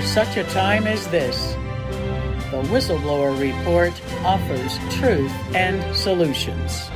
[0.00, 1.52] For such a time as this,
[2.50, 3.92] the Whistleblower Report
[4.24, 6.88] offers truth and solutions.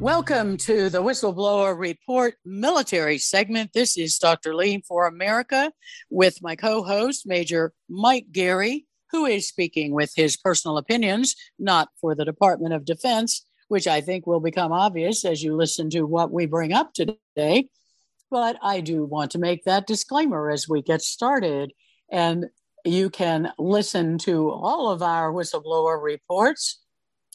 [0.00, 3.74] Welcome to the Whistleblower Report military segment.
[3.74, 4.54] This is Dr.
[4.54, 5.74] Lee for America
[6.08, 11.90] with my co host, Major Mike Gary, who is speaking with his personal opinions, not
[12.00, 16.02] for the Department of Defense, which I think will become obvious as you listen to
[16.02, 17.70] what we bring up today.
[18.30, 21.72] But I do want to make that disclaimer as we get started.
[22.10, 22.50] And
[22.84, 26.82] you can listen to all of our whistleblower reports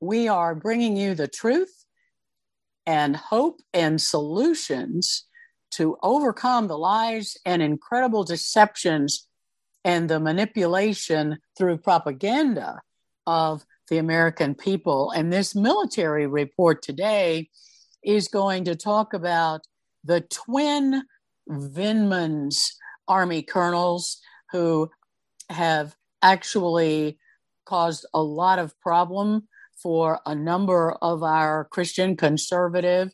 [0.00, 1.83] We are bringing you the truth
[2.86, 5.24] and hope and solutions
[5.72, 9.26] to overcome the lies and incredible deceptions
[9.84, 12.80] and the manipulation through propaganda
[13.26, 15.10] of the American people.
[15.10, 17.50] And this military report today
[18.02, 19.62] is going to talk about
[20.04, 21.02] the twin
[21.48, 22.72] Vindmans
[23.08, 24.20] Army colonels
[24.52, 24.90] who
[25.50, 27.18] have actually
[27.66, 29.48] caused a lot of problem
[29.84, 33.12] for a number of our Christian conservative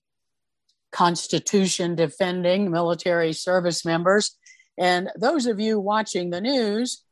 [0.93, 4.39] Constitution defending military service members.
[4.79, 7.03] And those of you watching the news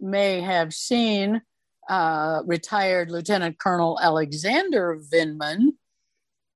[0.00, 1.42] may have seen
[1.88, 5.70] uh, retired Lieutenant Colonel Alexander Vindman,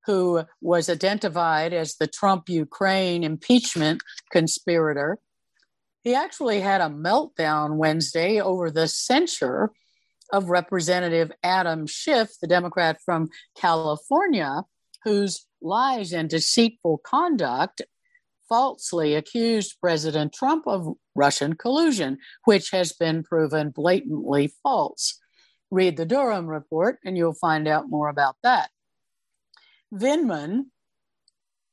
[0.06, 4.00] who was identified as the Trump Ukraine impeachment
[4.30, 5.18] conspirator.
[6.04, 9.72] He actually had a meltdown Wednesday over the censure
[10.34, 14.64] of Representative Adam Schiff, the Democrat from California,
[15.04, 17.82] whose lies and deceitful conduct
[18.48, 25.20] falsely accused President Trump of Russian collusion, which has been proven blatantly false.
[25.70, 28.70] Read the Durham report and you'll find out more about that.
[29.92, 30.64] Vindman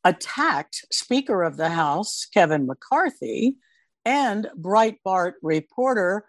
[0.03, 3.55] attacked Speaker of the House Kevin McCarthy
[4.05, 6.25] and Breitbart reporter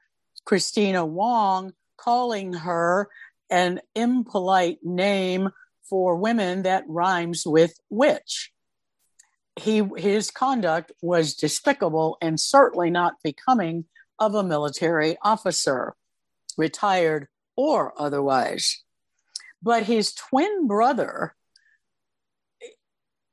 [0.46, 3.08] Kristina Wong, calling her
[3.50, 5.50] an impolite name
[5.88, 8.50] for women that rhymes with witch.
[9.56, 13.84] He, his conduct was despicable and certainly not becoming
[14.18, 15.94] of a military officer,
[16.56, 18.82] retired or otherwise.
[19.62, 21.34] But his twin brother,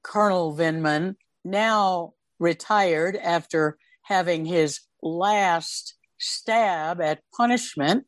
[0.04, 1.16] Colonel Vindman,
[1.46, 8.06] now retired after having his last stab at punishment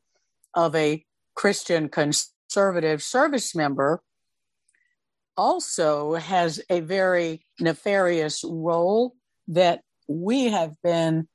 [0.54, 4.04] of a Christian conservative service member,
[5.38, 9.16] also has a very nefarious role
[9.48, 11.28] that we have been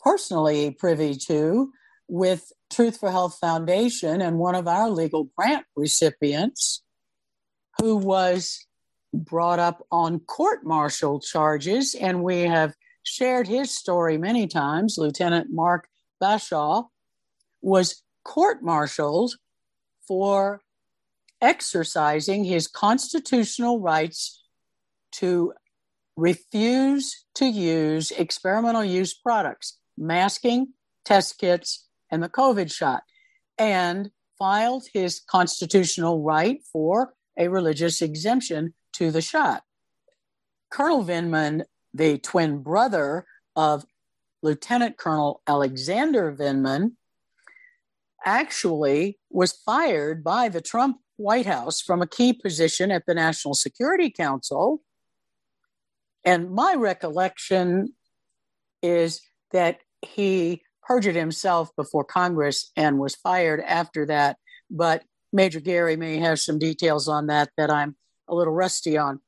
[0.00, 1.70] personally privy to
[2.08, 6.82] with Truth for Health Foundation and one of our legal grant recipients
[7.78, 8.66] who was
[9.14, 11.94] brought up on court martial charges.
[11.94, 14.96] And we have shared his story many times.
[14.98, 15.88] Lieutenant Mark
[16.22, 16.86] Bashaw
[17.60, 19.34] was court martialed
[20.06, 20.60] for
[21.40, 24.42] exercising his constitutional rights
[25.12, 25.52] to
[26.16, 30.68] refuse to use experimental use products, masking,
[31.04, 33.02] test kits, and the COVID shot,
[33.58, 39.62] and filed his constitutional right for a religious exemption to the shot.
[40.70, 41.64] Colonel Vindman,
[41.94, 43.26] the twin brother
[43.56, 43.84] of
[44.42, 46.92] Lieutenant Colonel Alexander Vindman,
[48.24, 53.54] actually was fired by the Trump White House from a key position at the National
[53.54, 54.82] Security Council.
[56.24, 57.94] And my recollection
[58.82, 59.20] is
[59.52, 64.36] that he perjured himself before Congress and was fired after that.
[64.70, 67.96] But Major Gary may have some details on that that I'm
[68.28, 69.20] a little rusty on.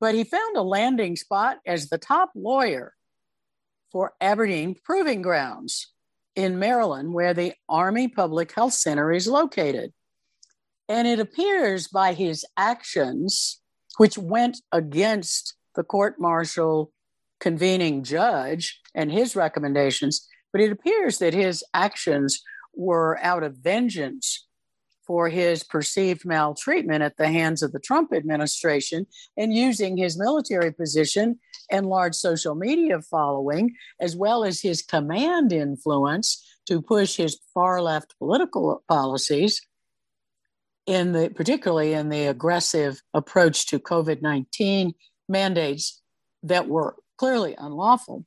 [0.00, 2.94] But he found a landing spot as the top lawyer
[3.90, 5.92] for Aberdeen Proving Grounds
[6.38, 9.92] in Maryland, where the Army Public Health Center is located.
[10.88, 13.60] And it appears by his actions,
[13.96, 16.92] which went against the court martial
[17.40, 22.40] convening judge and his recommendations, but it appears that his actions
[22.72, 24.46] were out of vengeance
[25.04, 29.06] for his perceived maltreatment at the hands of the Trump administration
[29.36, 31.40] and using his military position
[31.70, 37.80] and large social media following, as well as his command influence to push his far
[37.80, 39.62] left political policies
[40.86, 44.94] in the particularly in the aggressive approach to COVID-19
[45.28, 46.00] mandates
[46.42, 48.24] that were clearly unlawful,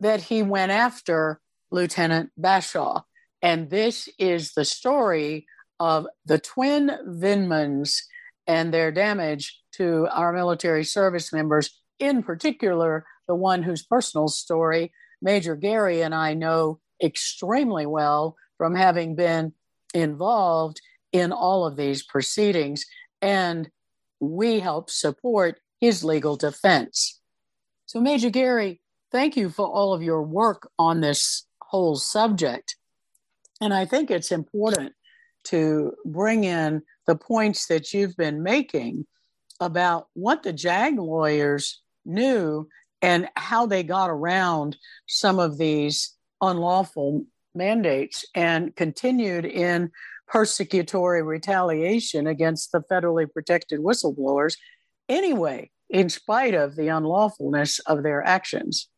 [0.00, 1.40] that he went after
[1.70, 3.02] Lieutenant Bashaw.
[3.40, 5.46] And this is the story
[5.80, 8.02] of the twin Vindmans
[8.46, 14.92] and their damage to our military service members, in particular, the one whose personal story
[15.22, 19.52] Major Gary and I know extremely well from having been
[19.94, 20.80] involved
[21.12, 22.84] in all of these proceedings.
[23.22, 23.70] And
[24.20, 27.20] we help support his legal defense.
[27.86, 28.80] So, Major Gary,
[29.12, 32.76] thank you for all of your work on this whole subject.
[33.60, 34.92] And I think it's important
[35.44, 39.06] to bring in the points that you've been making
[39.60, 42.68] about what the JAG lawyers knew
[43.02, 44.76] and how they got around
[45.06, 47.24] some of these unlawful
[47.54, 49.90] mandates and continued in
[50.32, 54.56] persecutory retaliation against the federally protected whistleblowers
[55.08, 58.88] anyway, in spite of the unlawfulness of their actions.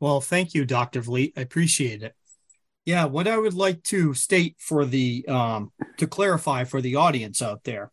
[0.00, 1.00] Well, thank you, Dr.
[1.00, 1.32] Vliet.
[1.36, 2.14] I appreciate it.
[2.84, 7.42] Yeah, what I would like to state for the um, to clarify for the audience
[7.42, 7.90] out there,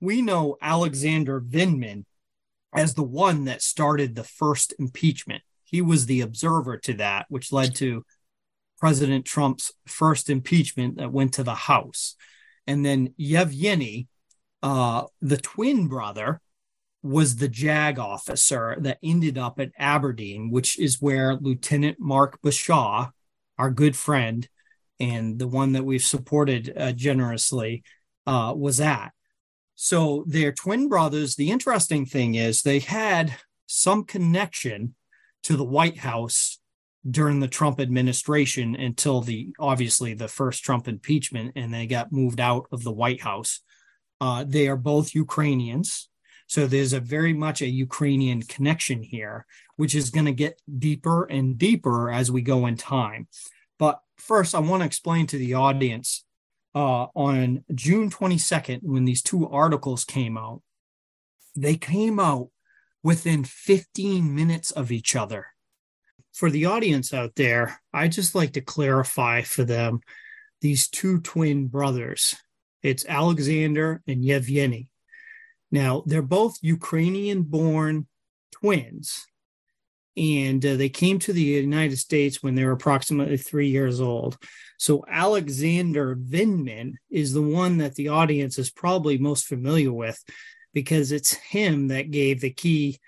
[0.00, 2.04] we know Alexander Vindman
[2.74, 5.42] as the one that started the first impeachment.
[5.64, 8.04] He was the observer to that, which led to
[8.78, 12.16] President Trump's first impeachment that went to the House.
[12.66, 14.08] And then Yevgeny,
[14.62, 16.40] uh, the twin brother,
[17.02, 23.10] was the JAG officer that ended up at Aberdeen, which is where Lieutenant Mark Bashaw
[23.58, 24.48] our good friend
[25.00, 27.82] and the one that we've supported uh, generously
[28.26, 29.12] uh, was at.
[29.74, 31.34] So they're twin brothers.
[31.34, 33.34] The interesting thing is they had
[33.66, 34.94] some connection
[35.44, 36.58] to the White House
[37.08, 42.40] during the Trump administration until the obviously the first Trump impeachment, and they got moved
[42.40, 43.60] out of the White House.
[44.20, 46.08] Uh, they are both Ukrainians.
[46.46, 49.46] So there's a very much a Ukrainian connection here,
[49.76, 53.28] which is going to get deeper and deeper as we go in time.
[53.78, 56.23] But first, I want to explain to the audience
[56.74, 60.62] uh, on June 22nd, when these two articles came out,
[61.56, 62.48] they came out
[63.02, 65.46] within 15 minutes of each other.
[66.32, 70.00] For the audience out there, I just like to clarify for them
[70.60, 72.34] these two twin brothers.
[72.82, 74.88] It's Alexander and Yevgeny.
[75.70, 78.06] Now, they're both Ukrainian born
[78.52, 79.26] twins,
[80.16, 84.38] and uh, they came to the United States when they were approximately three years old.
[84.78, 90.22] So, Alexander Vindman is the one that the audience is probably most familiar with
[90.72, 93.00] because it's him that gave the key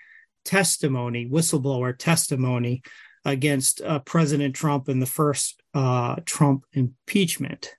[0.43, 2.81] testimony, whistleblower testimony
[3.25, 7.75] against uh, President Trump in the first uh, Trump impeachment.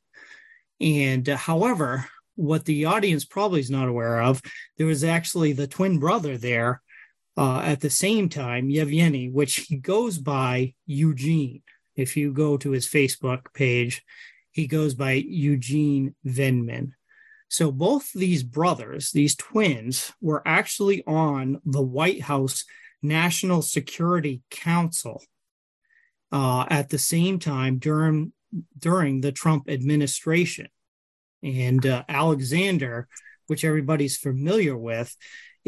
[0.81, 4.41] And uh, however, what the audience probably is not aware of,
[4.76, 6.83] there was actually the twin brother there
[7.38, 11.62] uh, at the same time, Yevgeny, which he goes by Eugene.
[11.95, 14.02] If you go to his Facebook page,
[14.50, 16.90] he goes by Eugene Vindman.
[17.49, 22.64] So both these brothers, these twins, were actually on the White House
[23.02, 25.23] National Security Council
[26.33, 28.33] uh, at the same time during
[28.76, 30.68] during the Trump administration.
[31.45, 33.07] And uh, Alexander,
[33.47, 35.16] which everybody's familiar with,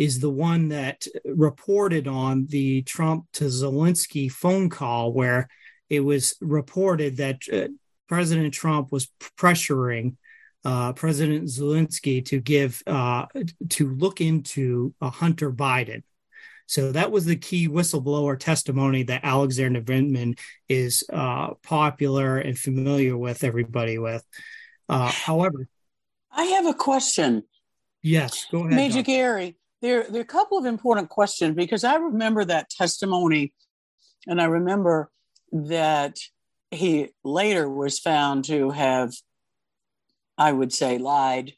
[0.00, 5.46] is the one that reported on the Trump to Zelensky phone call, where
[5.90, 7.68] it was reported that uh,
[8.08, 10.16] President Trump was pressuring
[10.64, 13.26] uh, President Zelensky to give uh,
[13.68, 16.02] to look into uh, Hunter Biden.
[16.64, 23.18] So that was the key whistleblower testimony that Alexander Vindman is uh, popular and familiar
[23.18, 24.24] with everybody with.
[24.88, 25.68] Uh, however,
[26.32, 27.42] I have a question.
[28.00, 28.76] Yes, go ahead.
[28.76, 29.02] Major.
[29.02, 33.52] Gary, there, there are a couple of important questions because I remember that testimony
[34.26, 35.10] and I remember
[35.52, 36.18] that
[36.70, 39.12] he later was found to have,
[40.36, 41.54] I would say, lied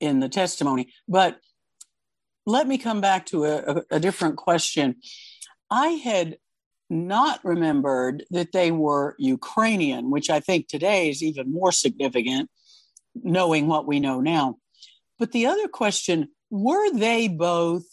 [0.00, 0.92] in the testimony.
[1.08, 1.38] But
[2.44, 4.96] let me come back to a, a, a different question.
[5.70, 6.38] I had
[6.88, 12.48] not remembered that they were Ukrainian, which I think today is even more significant,
[13.14, 14.58] knowing what we know now.
[15.18, 17.84] But the other question were they both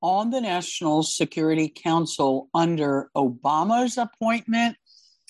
[0.00, 4.76] on the National Security Council under Obama's appointment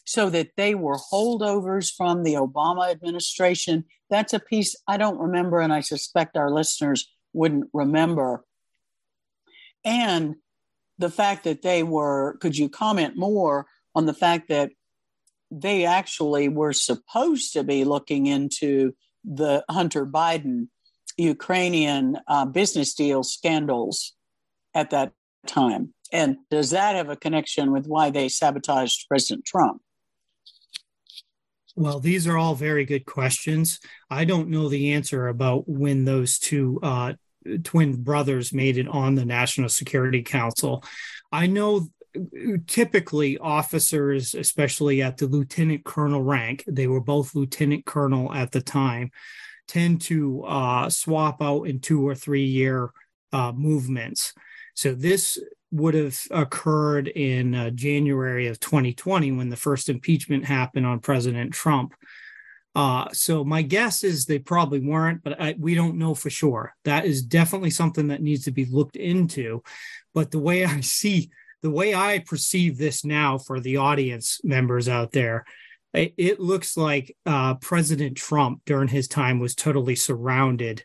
[0.04, 3.84] so that they were holdovers from the Obama administration?
[4.10, 8.44] That's a piece I don't remember, and I suspect our listeners wouldn't remember.
[9.84, 10.36] And
[10.98, 14.70] the fact that they were, could you comment more on the fact that
[15.50, 18.94] they actually were supposed to be looking into
[19.24, 20.68] the Hunter Biden
[21.18, 24.14] Ukrainian uh, business deal scandals
[24.74, 25.12] at that
[25.46, 25.92] time?
[26.12, 29.82] And does that have a connection with why they sabotaged President Trump?
[31.76, 33.78] Well, these are all very good questions.
[34.10, 37.12] I don't know the answer about when those two uh,
[37.62, 40.82] twin brothers made it on the National Security Council.
[41.30, 41.88] I know
[42.66, 48.60] typically officers, especially at the lieutenant colonel rank, they were both lieutenant colonel at the
[48.60, 49.10] time,
[49.68, 52.90] tend to uh, swap out in two or three year
[53.32, 54.34] uh, movements.
[54.74, 55.38] So this
[55.70, 61.52] would have occurred in uh, January of 2020 when the first impeachment happened on President
[61.52, 61.94] Trump.
[62.74, 66.74] Uh, so my guess is they probably weren't, but I, we don't know for sure.
[66.84, 69.62] That is definitely something that needs to be looked into.
[70.14, 71.30] But the way I see,
[71.62, 75.44] the way I perceive this now for the audience members out there,
[76.16, 80.84] it, looks like uh, President Trump during his time was totally surrounded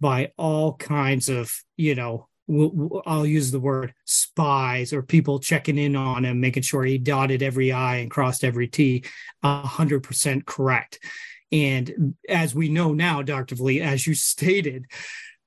[0.00, 2.28] by all kinds of, you know,
[3.06, 7.42] I'll use the word spies or people checking in on him, making sure he dotted
[7.42, 9.04] every I and crossed every T,
[9.42, 10.98] hundred percent correct.
[11.50, 13.54] And as we know now, Dr.
[13.54, 14.86] Vliet, as you stated,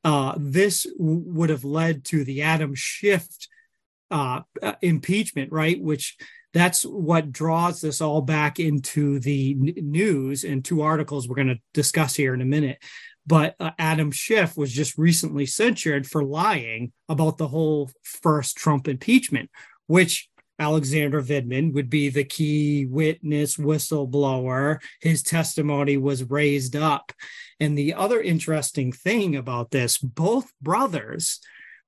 [0.03, 3.27] uh, this w- would have led to the Adam Schiff
[4.09, 5.79] uh, uh, impeachment, right?
[5.81, 6.15] Which
[6.53, 11.61] that's what draws this all back into the news and two articles we're going to
[11.73, 12.81] discuss here in a minute.
[13.25, 18.87] But uh, Adam Schiff was just recently censured for lying about the whole first Trump
[18.87, 19.49] impeachment,
[19.87, 24.79] which Alexander Vindman would be the key witness whistleblower.
[25.01, 27.11] His testimony was raised up.
[27.59, 31.39] And the other interesting thing about this, both brothers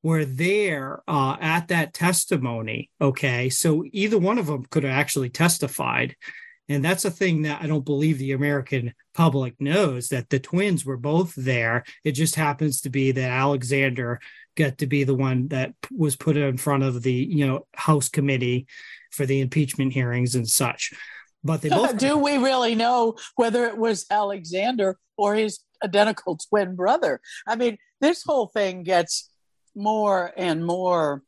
[0.03, 2.89] were there uh, at that testimony.
[3.01, 3.49] Okay.
[3.49, 6.15] So either one of them could have actually testified.
[6.69, 10.85] And that's a thing that I don't believe the American public knows that the twins
[10.85, 11.83] were both there.
[12.03, 14.19] It just happens to be that Alexander
[14.55, 18.07] got to be the one that was put in front of the you know House
[18.07, 18.67] committee
[19.11, 20.93] for the impeachment hearings and such.
[21.43, 26.75] But they both do we really know whether it was Alexander or his identical twin
[26.75, 27.19] brother?
[27.47, 29.29] I mean, this whole thing gets
[29.75, 31.23] more and more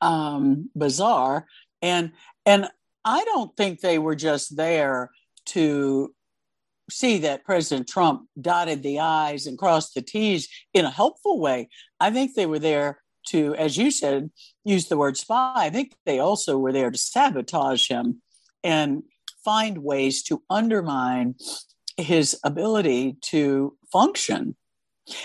[0.00, 1.46] um, bizarre,
[1.82, 2.12] and
[2.46, 2.68] and
[3.04, 5.10] I don't think they were just there
[5.46, 6.14] to
[6.90, 11.68] see that President Trump dotted the I's and crossed the T's in a helpful way.
[11.98, 14.30] I think they were there to, as you said,
[14.64, 15.52] use the word spy.
[15.56, 18.22] I think they also were there to sabotage him
[18.64, 19.02] and
[19.44, 21.36] find ways to undermine
[21.96, 24.56] his ability to function.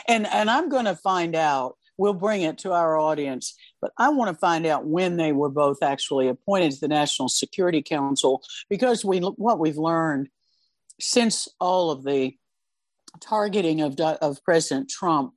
[0.07, 4.09] And, and I'm going to find out, we'll bring it to our audience, but I
[4.09, 8.43] want to find out when they were both actually appointed to the National Security Council
[8.69, 10.29] because we what we've learned
[10.99, 12.35] since all of the
[13.21, 15.33] targeting of, of President Trump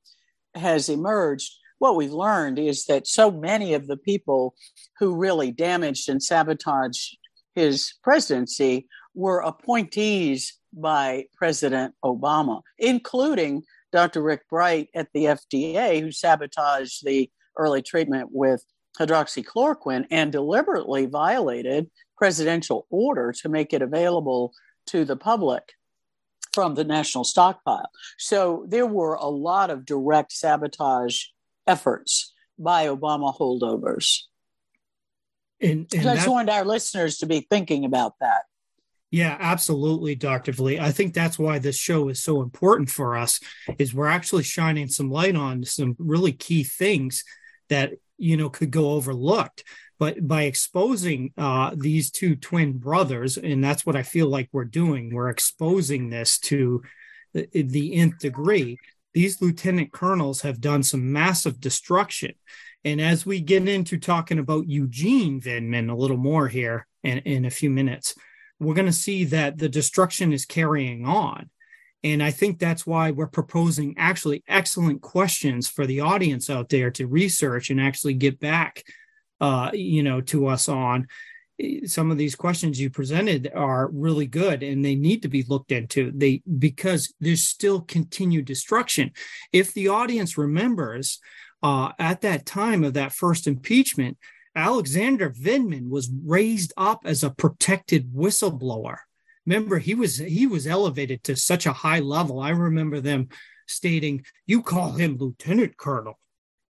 [0.55, 4.55] has emerged, what we've learned is that so many of the people
[4.99, 7.17] who really damaged and sabotaged
[7.55, 14.23] his presidency were appointees by President Obama, including Dr.
[14.23, 18.63] Rick Bright at the FDA, who sabotaged the early treatment with
[18.99, 24.53] hydroxychloroquine and deliberately violated presidential order to make it available
[24.87, 25.73] to the public
[26.53, 27.89] from the national stockpile.
[28.19, 31.25] So there were a lot of direct sabotage
[31.67, 34.23] efforts by Obama holdovers.
[35.61, 38.43] And, and so I just wanted our listeners to be thinking about that.
[39.11, 40.53] Yeah, absolutely, Dr.
[40.53, 40.81] Vliet.
[40.81, 43.41] I think that's why this show is so important for us,
[43.79, 47.25] is we're actually shining some light on some really key things
[47.71, 49.65] that you know could go overlooked
[49.99, 54.65] but by exposing uh, these two twin brothers and that's what i feel like we're
[54.65, 56.83] doing we're exposing this to
[57.33, 58.77] the, the nth degree
[59.15, 62.33] these lieutenant colonels have done some massive destruction
[62.85, 67.45] and as we get into talking about eugene vindman a little more here in, in
[67.45, 68.15] a few minutes
[68.61, 71.51] we're going to see that the destruction is carrying on.
[72.05, 76.91] And I think that's why we're proposing actually excellent questions for the audience out there
[76.93, 78.85] to research and actually get back
[79.41, 81.07] uh, you know, to us on.
[81.87, 85.73] some of these questions you presented are really good and they need to be looked
[85.73, 86.13] into.
[86.15, 89.11] They because there's still continued destruction.
[89.53, 91.21] If the audience remembers
[91.63, 94.19] uh, at that time of that first impeachment
[94.55, 98.97] alexander vindman was raised up as a protected whistleblower
[99.47, 103.29] remember he was he was elevated to such a high level i remember them
[103.67, 106.19] stating you call him lieutenant colonel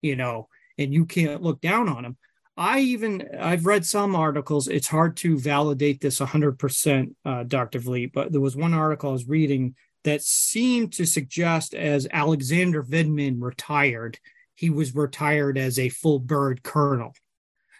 [0.01, 2.17] you know and you can't look down on him
[2.59, 4.67] I even I've read some articles.
[4.67, 7.79] It's hard to validate this 100%, uh, Dr.
[7.79, 12.81] Vliet, but there was one article I was reading that seemed to suggest as Alexander
[12.81, 14.17] Vindman retired,
[14.55, 17.13] he was retired as a full bird colonel.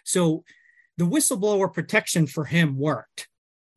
[0.08, 0.44] So
[0.96, 3.28] the whistleblower protection for him worked.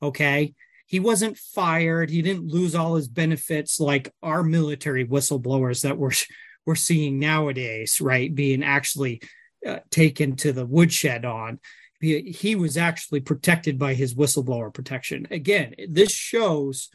[0.01, 0.53] Okay.
[0.87, 2.09] He wasn't fired.
[2.09, 6.11] He didn't lose all his benefits like our military whistleblowers that we're,
[6.65, 8.33] we're seeing nowadays, right?
[8.33, 9.21] Being actually
[9.67, 11.59] uh, taken to the woodshed on.
[11.99, 15.27] He, he was actually protected by his whistleblower protection.
[15.31, 16.89] Again, this shows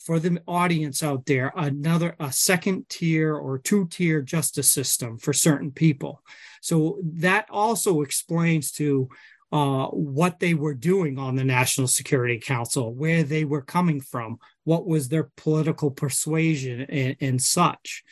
[0.00, 5.32] for the audience out there another a second tier or two tier justice system for
[5.32, 6.22] certain people.
[6.62, 9.08] So that also explains to
[9.52, 14.38] uh, what they were doing on the National Security Council, where they were coming from,
[14.64, 18.04] what was their political persuasion, and, and such.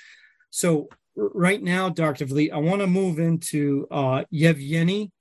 [0.50, 2.26] So right now, Dr.
[2.26, 5.12] Vliet, I want to move into uh, Yevgeny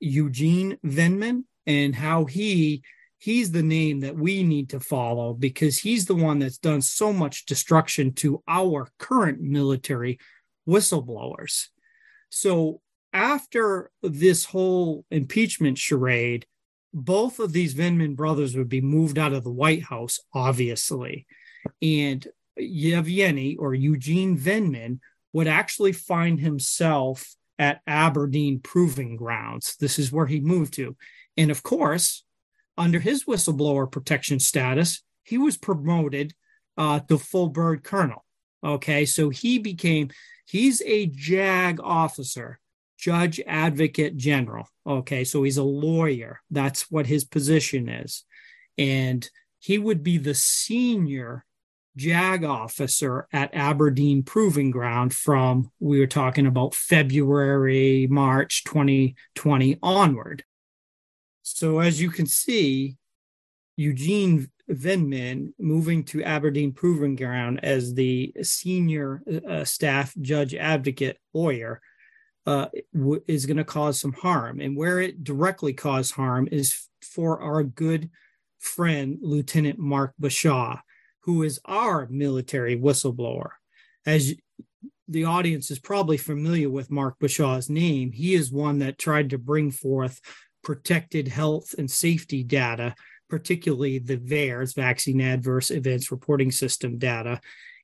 [0.00, 2.82] Eugene vindman and how he
[3.24, 7.10] he's the name that we need to follow because he's the one that's done so
[7.10, 10.18] much destruction to our current military
[10.68, 11.68] whistleblowers.
[12.28, 12.82] So
[13.14, 16.44] after this whole impeachment charade,
[16.92, 21.26] both of these Vindman brothers would be moved out of the White House, obviously.
[21.80, 22.26] And
[22.58, 24.98] Yevgeny or Eugene Vindman
[25.32, 29.76] would actually find himself at Aberdeen Proving Grounds.
[29.80, 30.94] This is where he moved to.
[31.38, 32.22] And of course,
[32.76, 36.34] under his whistleblower protection status, he was promoted
[36.76, 38.24] uh, to full bird colonel.
[38.62, 40.10] Okay, so he became,
[40.46, 42.58] he's a JAG officer,
[42.98, 44.66] judge advocate general.
[44.86, 46.40] Okay, so he's a lawyer.
[46.50, 48.24] That's what his position is.
[48.78, 51.44] And he would be the senior
[51.96, 60.44] JAG officer at Aberdeen Proving Ground from, we were talking about February, March 2020 onward.
[61.44, 62.96] So, as you can see,
[63.76, 71.80] Eugene Vindman moving to Aberdeen Proving Ground as the senior uh, staff judge advocate lawyer
[72.46, 74.60] uh, w- is going to cause some harm.
[74.60, 78.10] And where it directly caused harm is for our good
[78.58, 80.80] friend, Lieutenant Mark Bashaw
[81.24, 83.50] who is our military whistleblower.
[84.06, 84.34] As
[85.08, 89.38] the audience is probably familiar with Mark Bashaw's name, he is one that tried to
[89.38, 90.20] bring forth
[90.64, 92.94] protected health and safety data,
[93.28, 97.40] particularly the VAERS, Vaccine Adverse Events Reporting System data,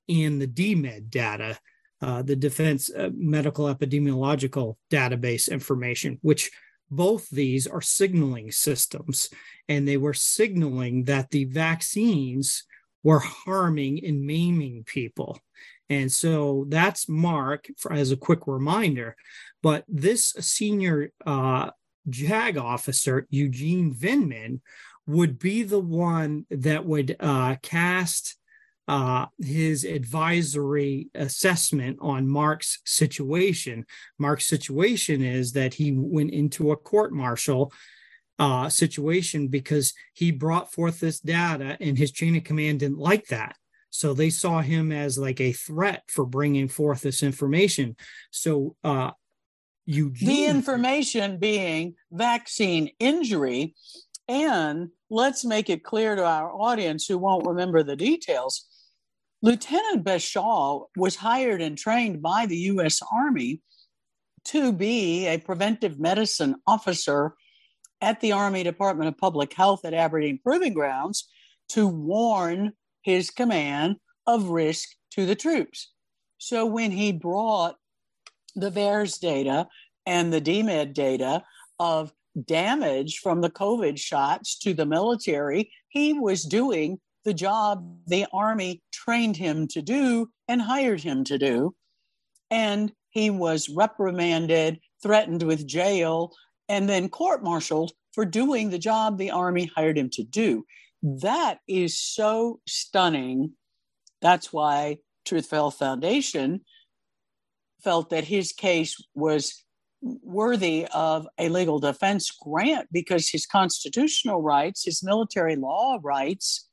[0.08, 1.58] and the DMED data,
[2.02, 6.50] uh, the Defense uh, Medical Epidemiological Database information, which
[6.90, 9.28] both these are signaling systems.
[9.68, 12.64] And they were signaling that the vaccines
[13.04, 15.38] were harming and maiming people.
[15.88, 19.16] And so that's Mark for, as a quick reminder.
[19.62, 21.70] But this senior uh,
[22.10, 24.60] JAG officer, Eugene Vindman,
[25.06, 28.36] would be the one that would uh, cast
[28.88, 33.86] uh, his advisory assessment on Mark's situation.
[34.18, 37.72] Mark's situation is that he went into a court martial
[38.40, 43.26] uh, situation because he brought forth this data and his chain of command didn't like
[43.26, 43.56] that.
[43.90, 47.96] So they saw him as like a threat for bringing forth this information.
[48.30, 49.10] So uh,
[49.90, 53.74] Eugene, the information being vaccine injury.
[54.28, 58.66] And let's make it clear to our audience who won't remember the details.
[59.42, 63.00] Lieutenant Bashaw was hired and trained by the U.S.
[63.12, 63.60] Army
[64.44, 67.34] to be a preventive medicine officer
[68.00, 71.28] at the Army Department of Public Health at Aberdeen Proving Grounds
[71.70, 72.72] to warn
[73.02, 75.92] his command of risk to the troops.
[76.38, 77.76] So when he brought
[78.54, 79.68] the VAERS data
[80.06, 81.42] and the DMED data
[81.78, 82.12] of
[82.46, 88.82] damage from the COVID shots to the military, he was doing the job the Army
[88.92, 91.74] trained him to do and hired him to do.
[92.50, 96.32] And he was reprimanded, threatened with jail,
[96.68, 100.64] and then court martialed for doing the job the Army hired him to do.
[101.02, 103.52] That is so stunning.
[104.20, 106.60] That's why Truth Health Foundation
[107.82, 109.64] felt that his case was
[110.02, 116.68] worthy of a legal defense grant because his constitutional rights, his military law rights,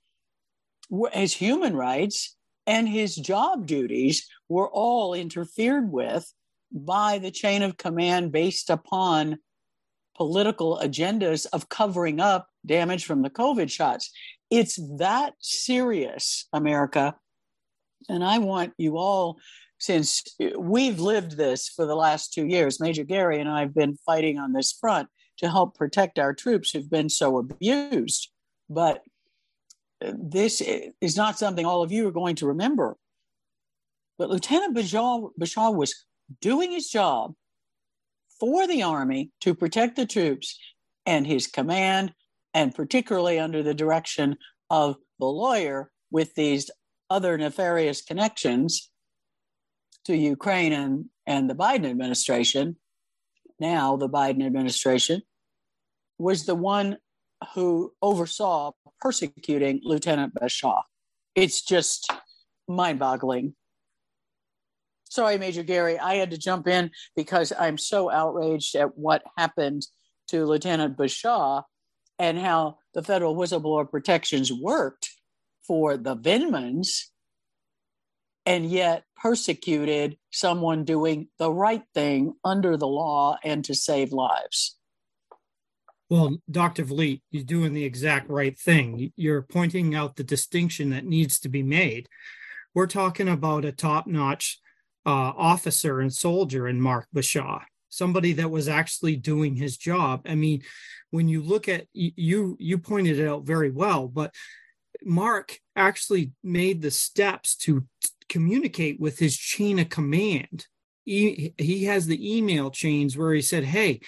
[1.12, 6.32] his human rights, and his job duties were all interfered with
[6.72, 9.39] by the chain of command based upon
[10.15, 14.12] political agendas of covering up damage from the COVID shots.
[14.50, 17.15] It's that serious, America.
[18.10, 19.38] And I want you all,
[19.80, 20.24] since
[20.58, 24.38] we've lived this for the last two years, Major Gary and I have been fighting
[24.38, 28.32] on this front to help protect our troops who've been so abused.
[28.70, 29.04] But
[30.04, 32.98] uh, this is not something all of you are going to remember.
[34.18, 35.94] But Lieutenant Bashaw, Bashaw was
[36.42, 37.36] doing his job
[38.40, 40.58] for the Army to protect the troops
[41.06, 42.13] and his command,
[42.54, 44.38] and particularly under the direction
[44.70, 46.72] of the lawyer with these
[47.10, 48.90] other nefarious connections
[50.08, 52.78] to Ukraine and, and the Biden administration,
[53.60, 55.22] now the Biden administration,
[56.17, 56.98] was the one
[57.54, 60.82] who oversaw persecuting Lieutenant Bashaw.
[61.36, 62.12] It's just
[62.67, 63.54] mind boggling.
[65.10, 69.86] Sorry, Major Gary, I had to jump in because I'm so outraged at what happened
[70.30, 71.63] to Lieutenant Bashaw
[72.17, 75.10] and how the federal whistleblower protections worked
[75.65, 77.04] for the Vindmans
[78.48, 84.78] and yet persecuted someone doing the right thing under the law and to save lives.
[86.10, 86.86] Well, Dr.
[86.86, 89.12] Vliet, you're doing the exact right thing.
[89.18, 92.08] You're pointing out the distinction that needs to be made.
[92.74, 94.60] We're talking about a top notch
[95.06, 100.22] uh, officer and soldier in Mark Bashaw, somebody that was actually doing his job.
[100.26, 100.64] I mean,
[101.12, 104.34] when you look at you, you pointed it out very well, but
[105.04, 107.86] Mark actually made the steps to
[108.30, 110.68] communicate with his chain of command.
[111.06, 114.02] He, he has the email chains where he said, Hey,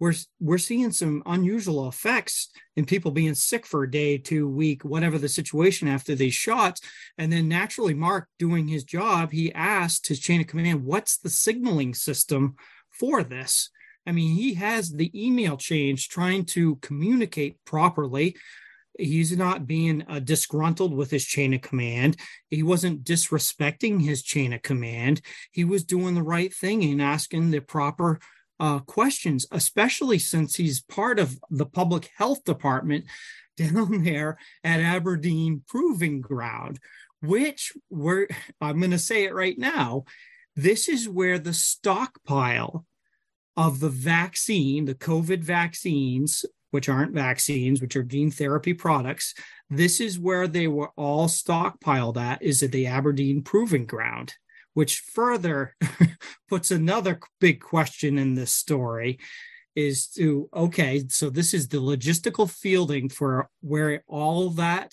[0.00, 4.84] we're we're seeing some unusual effects in people being sick for a day, two week,
[4.84, 6.80] whatever the situation after these shots.
[7.16, 11.30] And then naturally, Mark doing his job, he asked his chain of command, "What's the
[11.30, 12.56] signaling system
[12.90, 13.70] for this?"
[14.06, 18.36] I mean, he has the email change trying to communicate properly.
[18.98, 22.16] He's not being uh, disgruntled with his chain of command.
[22.50, 25.20] He wasn't disrespecting his chain of command.
[25.50, 28.20] He was doing the right thing and asking the proper
[28.60, 33.04] uh, questions, especially since he's part of the public health department
[33.56, 36.80] down there at Aberdeen Proving Ground,
[37.22, 38.26] which we're,
[38.60, 40.04] I'm going to say it right now,
[40.56, 42.84] this is where the stockpile
[43.56, 49.32] of the vaccine, the COVID vaccines, which aren't vaccines, which are gene therapy products,
[49.70, 54.34] this is where they were all stockpiled at, is at the Aberdeen Proving Ground
[54.74, 55.76] which further
[56.48, 59.20] puts another big question in this story
[59.74, 64.92] is to okay so this is the logistical fielding for where all that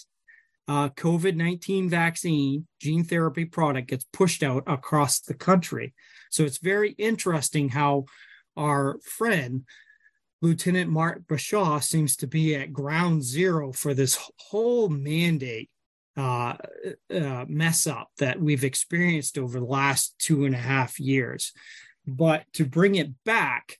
[0.67, 5.93] uh, covid-19 vaccine gene therapy product gets pushed out across the country.
[6.29, 8.05] So it's very interesting how
[8.55, 9.63] our friend
[10.41, 15.69] lieutenant mark Bashaw seems to be at ground zero for this whole mandate
[16.17, 16.55] uh,
[17.13, 21.53] uh, mess up that we've experienced over the last two and a half years.
[22.05, 23.77] But to bring it back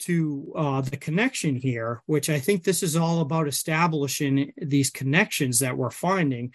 [0.00, 5.60] to uh, the connection here, which I think this is all about establishing these connections
[5.60, 6.52] that we're finding,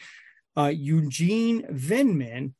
[0.56, 2.54] uh, Eugene Vindman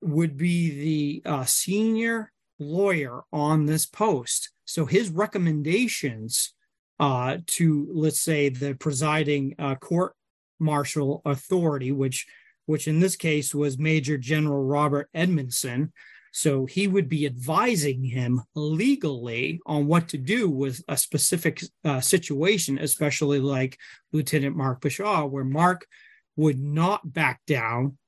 [0.00, 4.50] would be the uh, senior lawyer on this post.
[4.64, 6.54] So his recommendations
[7.00, 10.14] uh, to, let's say, the presiding uh, court
[10.58, 12.26] martial authority, which
[12.66, 15.92] which in this case was Major General Robert Edmonson.
[16.32, 22.00] So he would be advising him legally on what to do with a specific uh,
[22.00, 23.76] situation, especially like
[24.12, 25.84] Lieutenant Mark Bashaw, where Mark
[26.36, 27.98] would not back down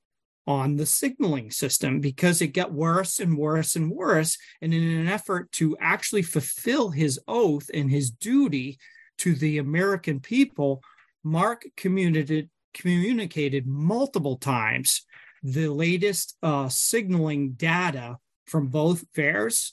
[0.46, 4.36] on the signaling system because it got worse and worse and worse.
[4.60, 8.78] And in an effort to actually fulfill his oath and his duty
[9.18, 10.82] to the American people,
[11.22, 15.02] Mark communicated communicated multiple times
[15.42, 19.72] the latest uh, signaling data from both VAERS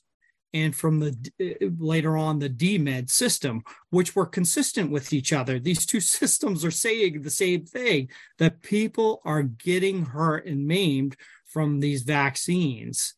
[0.53, 5.59] and from the uh, later on the DMED system, which were consistent with each other.
[5.59, 11.15] These two systems are saying the same thing that people are getting hurt and maimed
[11.45, 13.13] from these vaccines.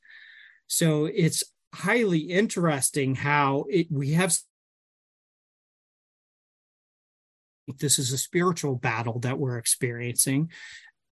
[0.67, 4.37] So it's highly interesting how it, we have
[7.79, 10.51] this is a spiritual battle that we're experiencing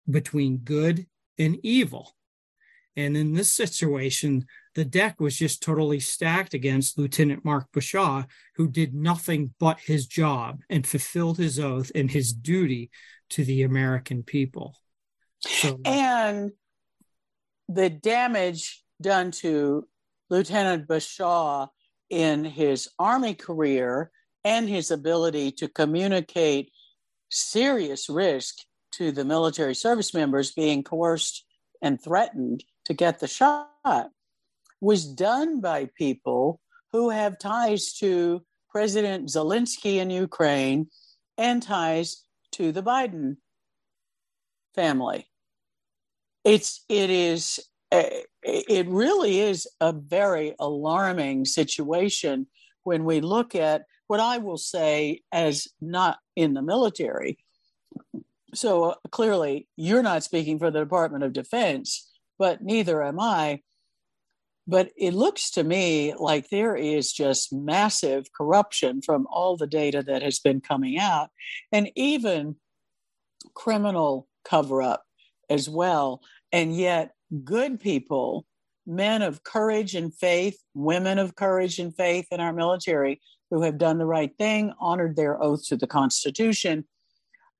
[0.09, 2.15] between good and evil.
[2.95, 8.69] And in this situation, the deck was just totally stacked against Lieutenant Mark Bashaw, who
[8.69, 12.91] did nothing but his job and fulfilled his oath and his duty
[13.31, 14.75] to the American people.
[15.39, 16.51] So, and
[17.67, 19.87] the damage done to
[20.29, 21.69] Lieutenant Bashaw
[22.09, 24.11] in his Army career
[24.43, 26.71] and his ability to communicate
[27.29, 28.57] serious risk
[28.91, 31.45] to the military service members being coerced
[31.81, 34.09] and threatened to get the shot
[34.81, 36.59] was done by people
[36.91, 40.87] who have ties to President Zelensky in Ukraine
[41.37, 43.37] and ties to the Biden
[44.75, 45.27] family.
[46.43, 47.59] It's it is
[47.91, 52.47] it really is a very alarming situation
[52.83, 57.37] when we look at what I will say as not in the military.
[58.53, 63.61] So uh, clearly, you're not speaking for the Department of Defense, but neither am I.
[64.69, 70.03] But it looks to me like there is just massive corruption from all the data
[70.03, 71.31] that has been coming out,
[71.71, 72.55] and even
[73.55, 75.03] criminal cover up
[75.49, 76.21] as well.
[76.51, 78.45] And yet, good people,
[78.85, 83.79] men of courage and faith, women of courage and faith in our military who have
[83.79, 86.85] done the right thing, honored their oath to the Constitution,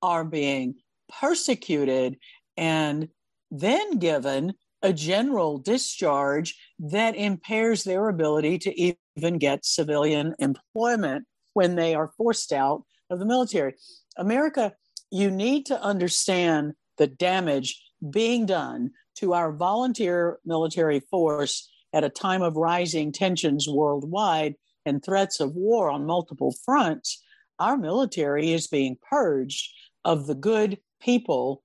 [0.00, 0.76] are being
[1.08, 2.18] persecuted
[2.56, 3.08] and
[3.50, 11.74] then given a general discharge that impairs their ability to even get civilian employment when
[11.74, 13.74] they are forced out of the military.
[14.16, 14.72] America,
[15.10, 22.08] you need to understand the damage being done to our volunteer military force at a
[22.08, 24.54] time of rising tensions worldwide
[24.86, 27.22] and threats of war on multiple fronts.
[27.58, 31.62] Our military is being purged of the good people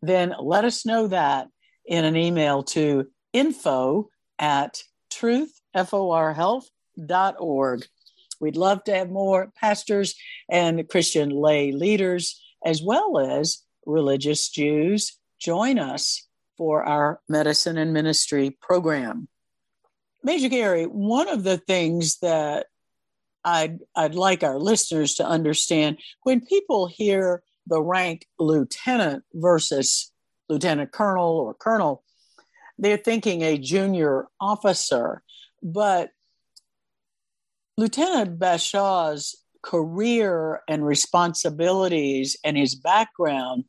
[0.00, 1.48] then let us know that
[1.84, 4.08] in an email to info
[4.38, 7.86] at truth forhealth.org.
[8.40, 10.14] We'd love to have more pastors
[10.48, 17.92] and Christian lay leaders, as well as religious Jews, join us for our medicine and
[17.92, 19.28] ministry program.
[20.22, 22.66] Major Gary, one of the things that
[23.44, 30.12] I'd, I'd like our listeners to understand when people hear the rank lieutenant versus
[30.48, 32.04] lieutenant colonel or colonel,
[32.78, 35.22] they're thinking a junior officer.
[35.62, 36.10] But
[37.76, 43.64] Lieutenant Bashaw's career and responsibilities and his background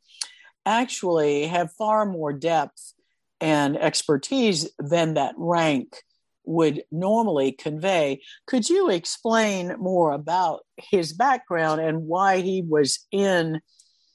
[0.64, 2.94] actually have far more depth
[3.40, 5.96] and expertise than that rank
[6.44, 8.20] would normally convey.
[8.46, 13.60] Could you explain more about his background and why he was in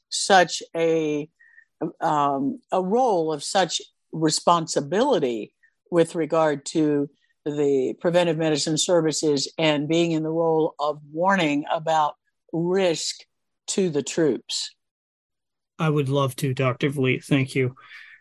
[0.09, 1.29] such a
[2.01, 5.53] um, a role of such responsibility
[5.91, 7.09] with regard to
[7.51, 12.15] the preventive medicine services and being in the role of warning about
[12.53, 13.17] risk
[13.67, 14.73] to the troops?
[15.79, 16.89] I would love to, Dr.
[16.89, 17.23] Vliet.
[17.23, 17.75] Thank you.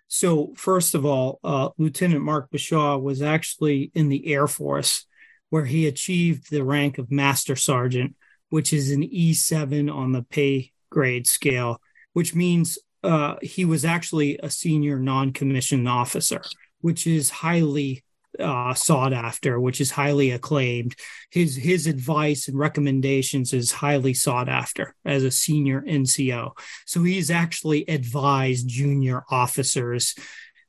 [0.09, 5.07] So, first of all, uh, Lieutenant Mark Bashaw was actually in the Air Force,
[5.51, 8.15] where he achieved the rank of Master Sergeant,
[8.51, 11.81] which is an E7 on the pay grade scale,
[12.13, 16.43] which means uh, he was actually a senior non commissioned officer,
[16.81, 18.05] which is highly
[18.39, 20.95] uh, sought after, which is highly acclaimed.
[21.31, 26.53] His his advice and recommendations is highly sought after as a senior NCO.
[26.87, 30.15] So he's actually advised junior officers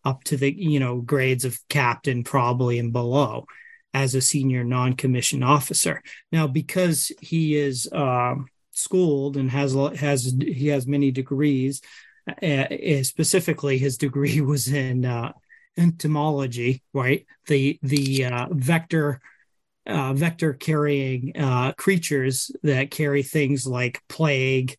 [0.04, 3.46] up to the you know grades of captain probably and below
[3.94, 6.04] as a senior non-commissioned officer.
[6.32, 11.82] Now, because he is um, schooled and has has he has many degrees,
[12.42, 12.66] uh,
[13.04, 15.34] specifically his degree was in uh,
[15.78, 17.26] entomology, right?
[17.48, 19.22] The the uh, vector
[19.86, 24.76] uh, vector carrying uh, creatures that carry things like plague,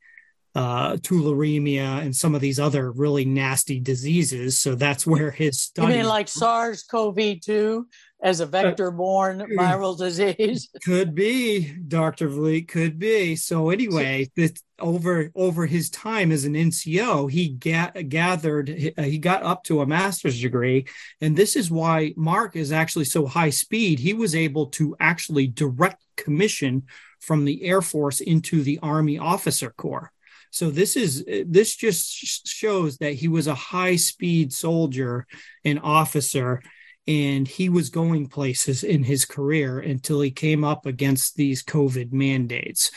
[0.54, 4.58] uh, tularemia, and some of these other really nasty diseases.
[4.58, 5.92] So that's where his study.
[5.92, 7.84] You mean like SARS-CoV-2?
[8.20, 10.68] As a uh, vector borne viral disease.
[10.84, 12.28] Could be, Dr.
[12.28, 13.36] Vliet, could be.
[13.36, 19.42] So anyway, this, over over his time as an NCO, he ga- gathered he got
[19.42, 20.86] up to a master's degree,
[21.20, 23.98] and this is why Mark is actually so high speed.
[23.98, 26.84] He was able to actually direct commission
[27.20, 30.12] from the Air Force into the Army Officer Corps.
[30.50, 35.26] So this is this just shows that he was a high speed soldier
[35.64, 36.62] and officer
[37.08, 42.12] and he was going places in his career until he came up against these COVID
[42.12, 42.90] mandates.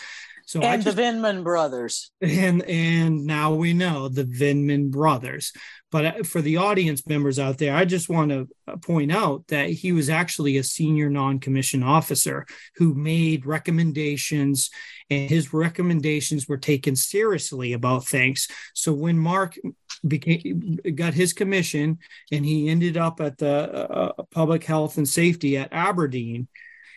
[0.46, 5.54] So and just, the Vindman brothers, and and now we know the Vindman brothers.
[5.92, 9.48] But uh, for the audience members out there, I just want to uh, point out
[9.48, 12.46] that he was actually a senior non-commissioned officer
[12.76, 14.70] who made recommendations,
[15.10, 18.50] and his recommendations were taken seriously about things.
[18.74, 19.58] So when Mark
[20.08, 22.00] became got his commission,
[22.32, 26.48] and he ended up at the uh, uh public health and safety at Aberdeen,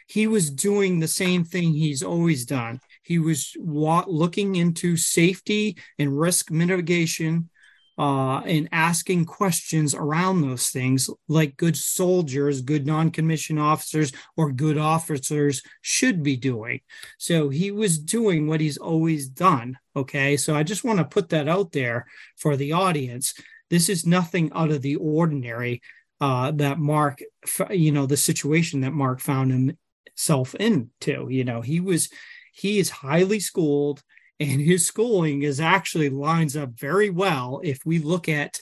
[0.06, 2.80] he was doing the same thing he's always done.
[3.02, 7.50] He was wa- looking into safety and risk mitigation
[7.96, 14.52] uh, and asking questions around those things like good soldiers, good non commissioned officers, or
[14.52, 16.80] good officers should be doing.
[17.18, 19.78] So he was doing what he's always done.
[19.94, 20.36] Okay.
[20.36, 23.34] So I just want to put that out there for the audience.
[23.70, 25.80] This is nothing out of the ordinary
[26.20, 27.22] uh, that Mark,
[27.70, 29.76] you know, the situation that Mark found
[30.16, 31.28] himself into.
[31.30, 32.08] You know, he was
[32.52, 34.02] he is highly schooled
[34.40, 38.60] and his schooling is actually lines up very well if we look at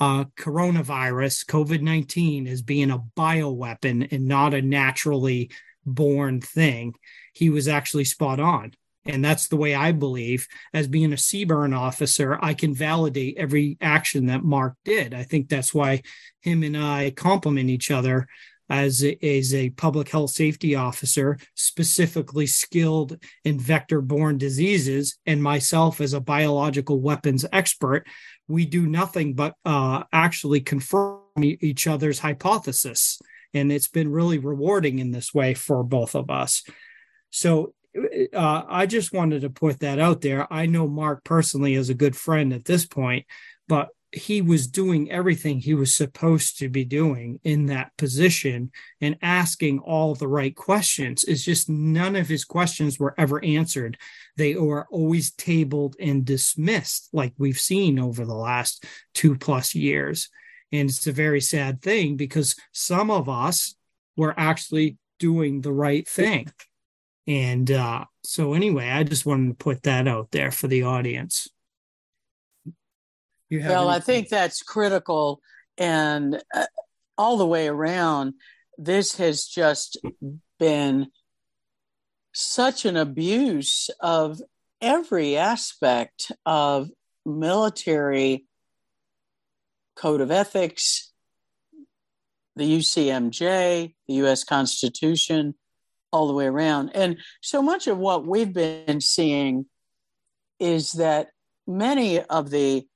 [0.00, 5.50] uh, coronavirus covid-19 as being a bioweapon and not a naturally
[5.84, 6.94] born thing.
[7.34, 8.72] He was actually spot on.
[9.04, 10.46] And that's the way i believe.
[10.72, 15.12] As being a CBRN officer i can validate every action that mark did.
[15.14, 16.02] I think that's why
[16.40, 18.28] him and i complement each other
[18.72, 26.14] as a, public health safety officer, specifically skilled in vector borne diseases, and myself as
[26.14, 28.06] a biological weapons expert,
[28.48, 33.20] we do nothing but uh, actually confirm each other's hypothesis.
[33.52, 36.64] And it's been really rewarding in this way for both of us.
[37.28, 37.74] So
[38.32, 40.50] uh, I just wanted to put that out there.
[40.50, 43.26] I know Mark personally as a good friend at this point,
[43.68, 48.70] but he was doing everything he was supposed to be doing in that position
[49.00, 51.24] and asking all the right questions.
[51.24, 53.96] It's just none of his questions were ever answered.
[54.36, 60.28] They were always tabled and dismissed, like we've seen over the last two plus years.
[60.72, 63.74] And it's a very sad thing because some of us
[64.16, 66.50] were actually doing the right thing.
[67.26, 71.48] And uh, so, anyway, I just wanted to put that out there for the audience
[73.52, 75.40] well, I think that's critical,
[75.76, 76.66] and uh,
[77.18, 78.34] all the way around,
[78.78, 79.98] this has just
[80.58, 81.08] been
[82.32, 84.40] such an abuse of
[84.80, 86.90] every aspect of
[87.24, 88.46] military
[89.96, 91.12] code of ethics,
[92.56, 95.54] the UCMJ, the US Constitution,
[96.10, 96.90] all the way around.
[96.94, 99.66] And so much of what we've been seeing
[100.58, 101.28] is that
[101.66, 102.86] many of the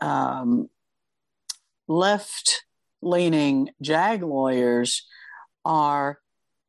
[0.00, 0.68] um,
[1.88, 2.64] left
[3.02, 5.06] leaning JAG lawyers
[5.64, 6.18] are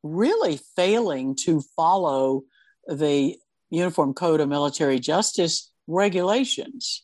[0.04, 2.44] really failing to follow
[2.88, 3.38] the
[3.70, 7.04] Uniform Code of Military Justice regulations.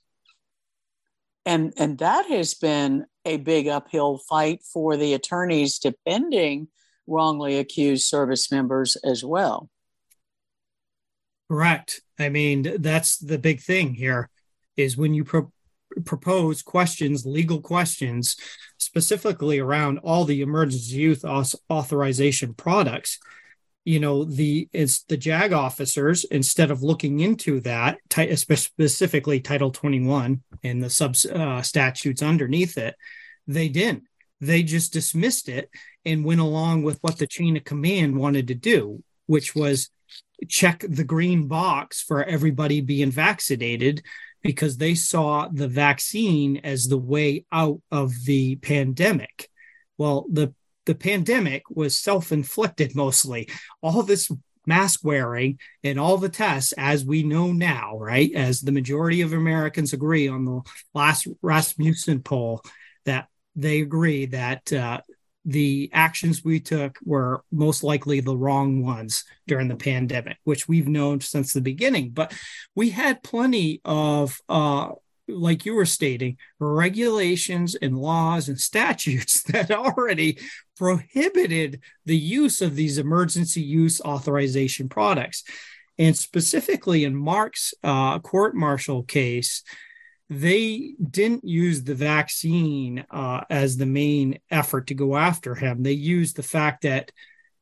[1.46, 6.68] And, and that has been a big uphill fight for the attorneys defending
[7.08, 9.70] wrongly accused service members as well.
[11.50, 12.02] Correct.
[12.20, 14.30] I mean, that's the big thing here
[14.76, 15.52] is when you pro-
[16.06, 18.36] propose questions, legal questions,
[18.78, 21.24] specifically around all the emergency use
[21.70, 23.20] authorization products.
[23.86, 28.00] You know, the it's the JAG officers instead of looking into that,
[28.36, 32.96] specifically Title 21 and the sub uh, statutes underneath it,
[33.48, 34.04] they didn't.
[34.42, 35.70] they just dismissed it
[36.06, 39.90] and went along with what the chain of command wanted to do, which was
[40.48, 44.04] check the green box for everybody being vaccinated
[44.48, 49.50] because they saw the vaccine as the way out of the pandemic.
[49.98, 50.54] Well, the
[50.86, 53.50] the pandemic was self-inflicted mostly.
[53.82, 54.32] All this
[54.66, 58.34] mask wearing and all the tests, as we know now, right?
[58.34, 60.62] As the majority of Americans agree on the
[60.94, 62.62] last Rasmussen poll,
[63.04, 65.02] that they agree that uh,
[65.48, 70.90] the actions we took were most likely the wrong ones during the pandemic, which we've
[70.90, 72.10] known since the beginning.
[72.10, 72.34] But
[72.76, 74.90] we had plenty of, uh,
[75.30, 80.38] like you were stating, regulations and laws and statutes that already
[80.76, 85.46] prohibited the use of these emergency use authorization products.
[85.98, 89.64] And specifically in Mark's uh, court martial case,
[90.30, 95.84] they didn't use the vaccine uh, as the main effort to go after him.
[95.84, 97.12] They used the fact that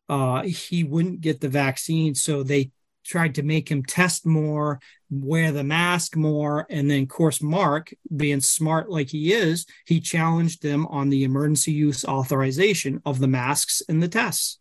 [0.09, 2.71] uh, he wouldn't get the vaccine, so they
[3.03, 4.79] tried to make him test more,
[5.11, 9.99] wear the mask more, and then, of course, Mark, being smart like he is, he
[9.99, 14.59] challenged them on the emergency use authorization of the masks and the tests.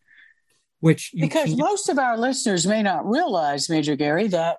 [0.80, 4.58] Which because most of our listeners may not realize, Major Gary, that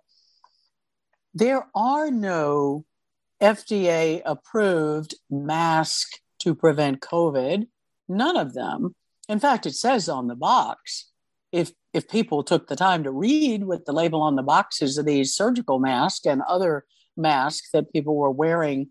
[1.35, 2.83] there are no
[3.41, 6.07] FDA approved mask
[6.39, 7.67] to prevent COVID.
[8.07, 8.95] None of them.
[9.27, 11.11] In fact, it says on the box
[11.51, 15.05] if if people took the time to read what the label on the boxes of
[15.05, 18.89] these surgical masks and other masks that people were wearing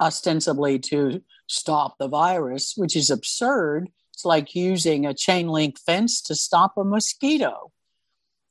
[0.00, 3.90] ostensibly to stop the virus, which is absurd.
[4.14, 7.72] It's like using a chain link fence to stop a mosquito.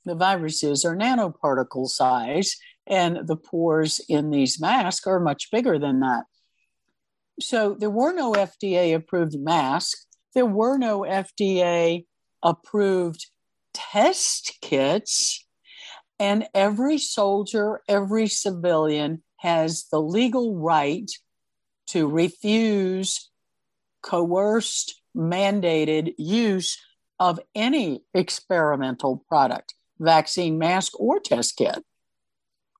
[0.06, 2.56] The viruses are nanoparticle size
[2.90, 6.24] and the pores in these masks are much bigger than that.
[7.40, 10.06] So there were no FDA approved masks.
[10.34, 12.06] There were no FDA
[12.44, 13.28] approved
[13.74, 15.46] test kits.
[16.20, 21.10] And every soldier, every civilian has the legal right
[21.88, 23.30] to refuse
[24.02, 26.78] coerced, mandated use
[27.20, 31.84] of any experimental product, vaccine, mask, or test kit.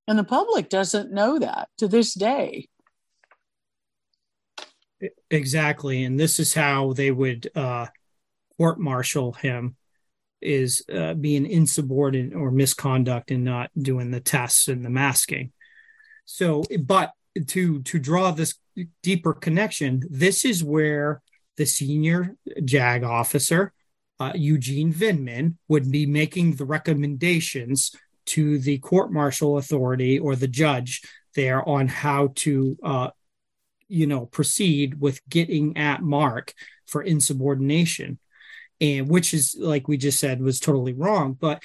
[0.10, 2.68] And the public doesn't know that to this day.
[5.30, 6.04] Exactly.
[6.04, 7.86] And this is how they would uh,
[8.58, 9.76] court martial him
[10.42, 15.52] is uh, being insubordinate or misconduct and not doing the tests and the masking.
[16.26, 17.12] So, but
[17.46, 18.56] to to draw this
[19.04, 21.22] deeper connection, this is where
[21.58, 22.36] the senior
[22.66, 23.74] JAG officer,
[24.20, 27.92] uh, Eugene Vindman, would be making the recommendations
[28.30, 31.02] to the court martial authority or the judge
[31.36, 33.10] there on how to uh,
[33.88, 36.54] you know proceed with getting at mark
[36.88, 38.20] for insubordination.
[38.82, 41.34] And which is like we just said was totally wrong.
[41.34, 41.62] But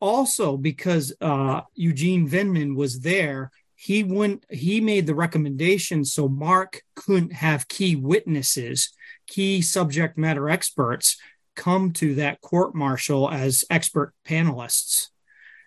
[0.00, 6.82] also because uh, eugene vindman was there he went he made the recommendation so mark
[6.94, 8.92] couldn't have key witnesses
[9.26, 11.16] key subject matter experts
[11.54, 15.08] come to that court martial as expert panelists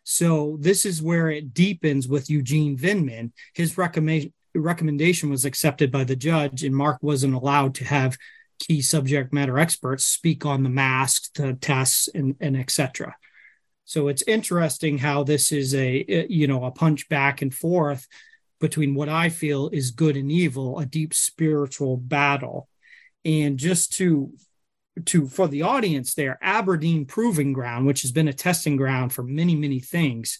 [0.05, 3.31] so this is where it deepens with Eugene Vindman.
[3.55, 8.17] His recommendation recommendation was accepted by the judge, and Mark wasn't allowed to have
[8.59, 13.15] key subject matter experts speak on the masks, the tests, and, and etc.
[13.83, 18.07] So it's interesting how this is a you know a punch back and forth
[18.61, 22.69] between what I feel is good and evil, a deep spiritual battle.
[23.25, 24.31] And just to
[25.03, 29.23] to for the audience there aberdeen proving ground which has been a testing ground for
[29.23, 30.39] many many things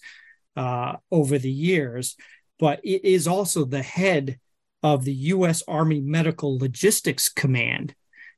[0.56, 2.16] uh, over the years
[2.58, 4.38] but it is also the head
[4.82, 7.94] of the u.s army medical logistics command.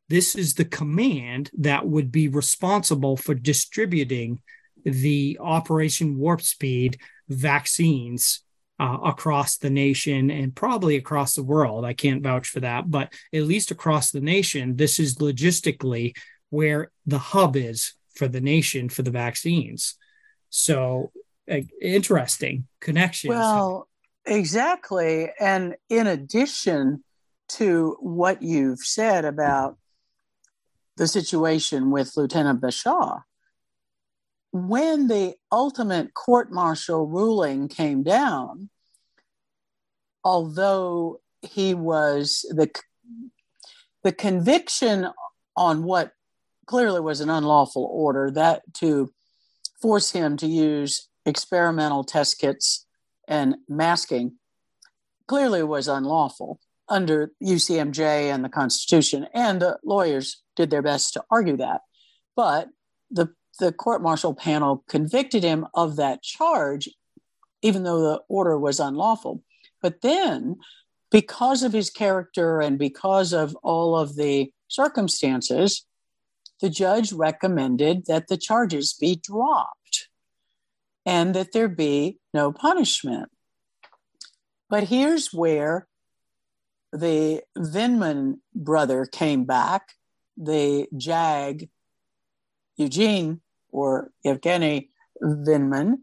[0.08, 4.40] This is the command that would be responsible for distributing
[4.84, 6.98] the operation warp speed
[7.28, 8.40] vaccines
[8.78, 11.84] uh, across the nation and probably across the world.
[11.84, 16.16] I can't vouch for that, but at least across the nation, this is logistically
[16.50, 19.96] where the hub is for the nation for the vaccines.
[20.50, 21.12] So
[21.50, 23.30] uh, interesting connections.
[23.30, 23.88] Well,
[24.24, 25.30] exactly.
[25.38, 27.04] And in addition
[27.50, 29.78] to what you've said about
[30.96, 33.22] the situation with Lieutenant Bashaw,
[34.66, 38.70] when the ultimate court martial ruling came down,
[40.24, 42.70] although he was the
[44.02, 45.08] the conviction
[45.56, 46.12] on what
[46.66, 49.12] clearly was an unlawful order that to
[49.80, 52.86] force him to use experimental test kits
[53.26, 54.32] and masking
[55.26, 59.26] clearly was unlawful under UCMJ and the Constitution.
[59.34, 61.82] And the lawyers did their best to argue that.
[62.34, 62.68] But
[63.10, 63.28] the,
[63.58, 66.88] the court martial panel convicted him of that charge,
[67.62, 69.42] even though the order was unlawful.
[69.82, 70.56] But then,
[71.10, 75.84] because of his character and because of all of the circumstances,
[76.60, 80.08] the judge recommended that the charges be dropped
[81.06, 83.30] and that there be no punishment.
[84.68, 85.86] But here's where
[86.92, 89.94] the Vindman brother came back,
[90.36, 91.68] the JAG,
[92.76, 93.40] Eugene
[93.70, 94.88] or Evgeny
[95.22, 95.98] Vindman,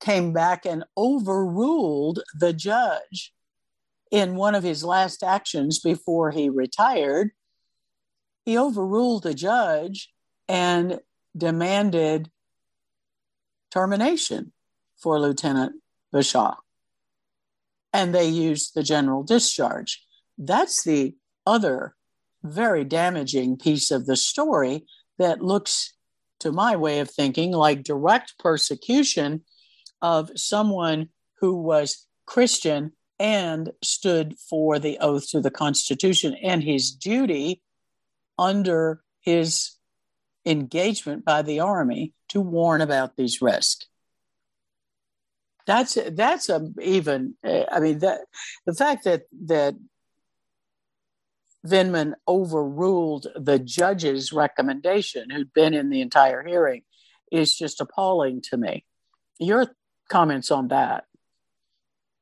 [0.00, 3.32] came back and overruled the judge
[4.10, 7.30] in one of his last actions before he retired.
[8.44, 10.12] He overruled the judge
[10.48, 11.00] and
[11.36, 12.30] demanded
[13.70, 14.52] termination
[14.96, 15.74] for Lieutenant
[16.12, 16.56] Bashaw.
[17.92, 20.04] And they used the general discharge.
[20.36, 21.94] That's the other
[22.42, 24.86] very damaging piece of the story
[25.18, 25.94] that looks,
[26.40, 29.42] to my way of thinking, like direct persecution
[30.00, 31.08] of someone
[31.40, 37.62] who was Christian and stood for the oath to the Constitution and his duty
[38.38, 39.72] under his
[40.46, 43.86] engagement by the Army to warn about these risks.
[45.66, 47.34] That's that's a even.
[47.44, 48.20] I mean that
[48.64, 49.74] the fact that that
[51.66, 56.82] Vindman overruled the judge's recommendation, who'd been in the entire hearing,
[57.32, 58.84] is just appalling to me.
[59.38, 59.66] Your
[60.08, 61.04] comments on that?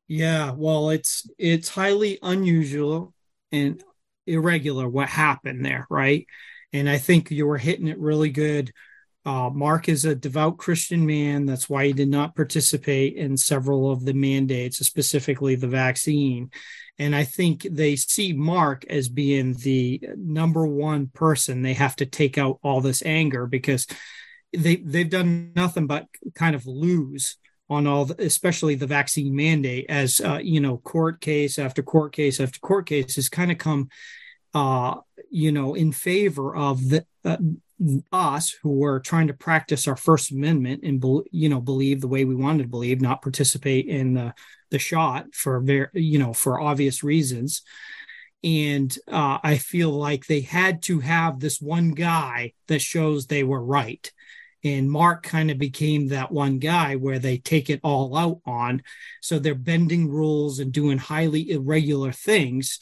[0.08, 3.12] Yeah, well, it's it's highly unusual
[3.50, 3.82] and
[4.26, 6.26] irregular what happened there, right?
[6.72, 8.72] And I think you were hitting it really good.
[9.26, 11.46] Uh, Mark is a devout Christian man.
[11.46, 16.52] That's why he did not participate in several of the mandates, specifically the vaccine.
[16.96, 22.06] And I think they see Mark as being the number one person they have to
[22.06, 23.88] take out all this anger because
[24.56, 26.06] they they've done nothing but
[26.36, 27.36] kind of lose
[27.68, 32.12] on all, the, especially the vaccine mandate, as uh, you know, court case after court
[32.12, 33.88] case after court case has kind of come,
[34.54, 34.94] uh,
[35.32, 37.38] you know, in favor of the uh,
[38.12, 42.24] us who were trying to practice our First Amendment and you know believe the way
[42.24, 44.34] we wanted to believe, not participate in the
[44.70, 47.62] the shot for very you know for obvious reasons.
[48.44, 53.42] And uh, I feel like they had to have this one guy that shows they
[53.42, 54.10] were right
[54.66, 58.82] and Mark kind of became that one guy where they take it all out on.
[59.20, 62.80] So they're bending rules and doing highly irregular things.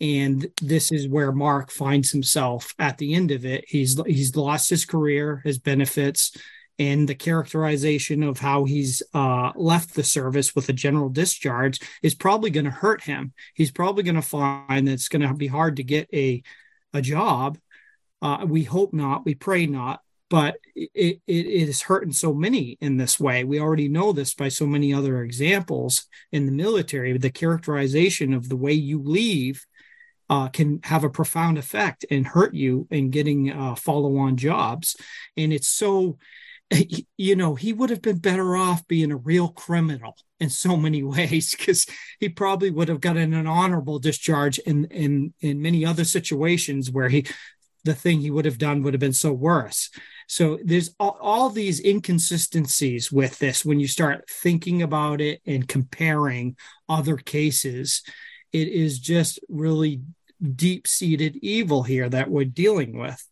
[0.00, 3.64] And this is where Mark finds himself at the end of it.
[3.66, 6.36] He's he's lost his career, his benefits,
[6.78, 12.14] and the characterization of how he's uh, left the service with a general discharge is
[12.14, 13.32] probably going to hurt him.
[13.54, 16.42] He's probably going to find that it's going to be hard to get a
[16.94, 17.58] a job.
[18.22, 19.24] Uh, we hope not.
[19.24, 23.44] We pray not but it, it, it is hurting so many in this way.
[23.44, 27.16] We already know this by so many other examples in the military.
[27.16, 29.66] The characterization of the way you leave
[30.28, 34.96] uh, can have a profound effect and hurt you in getting uh, follow on jobs.
[35.36, 36.18] And it's so,
[37.16, 41.02] you know, he would have been better off being a real criminal in so many
[41.04, 41.86] ways because
[42.20, 47.08] he probably would have gotten an honorable discharge in in in many other situations where
[47.08, 47.26] he
[47.84, 49.90] the thing he would have done would have been so worse
[50.28, 55.66] so there's all, all these inconsistencies with this when you start thinking about it and
[55.66, 56.56] comparing
[56.86, 58.02] other cases.
[58.52, 60.02] It is just really
[60.54, 63.24] deep seated evil here that we're dealing with.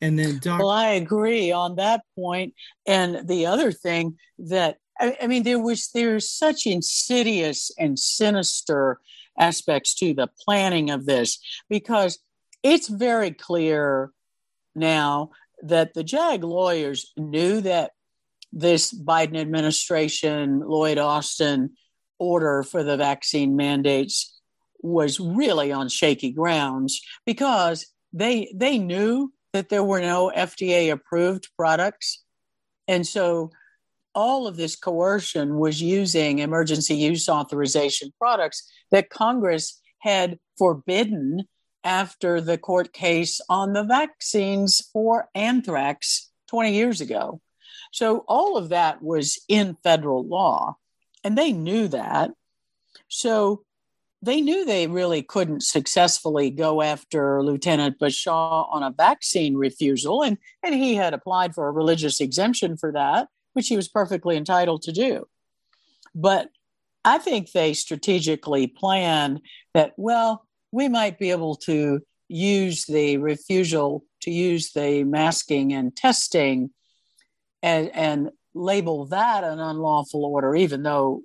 [0.00, 2.54] And then, Doc- well, I agree on that point.
[2.86, 9.00] And the other thing that I, I mean, there was there's such insidious and sinister
[9.38, 11.38] aspects to the planning of this
[11.68, 12.18] because
[12.62, 14.10] it's very clear
[14.74, 15.30] now
[15.62, 17.92] that the JAG lawyers knew that
[18.52, 21.70] this Biden administration, Lloyd Austin
[22.18, 24.37] order for the vaccine mandates
[24.80, 31.48] was really on shaky grounds because they they knew that there were no FDA approved
[31.56, 32.22] products.
[32.86, 33.50] And so
[34.14, 41.44] all of this coercion was using emergency use authorization products that Congress had forbidden
[41.84, 47.40] after the court case on the vaccines for anthrax 20 years ago.
[47.92, 50.76] So all of that was in federal law,
[51.24, 52.32] and they knew that.
[53.08, 53.64] So
[54.20, 60.38] they knew they really couldn't successfully go after Lieutenant Bashaw on a vaccine refusal, and,
[60.62, 64.82] and he had applied for a religious exemption for that, which he was perfectly entitled
[64.82, 65.26] to do.
[66.14, 66.48] But
[67.04, 69.40] I think they strategically planned
[69.72, 75.96] that, well, we might be able to use the refusal to use the masking and
[75.96, 76.70] testing
[77.62, 81.22] and, and label that an unlawful order, even though,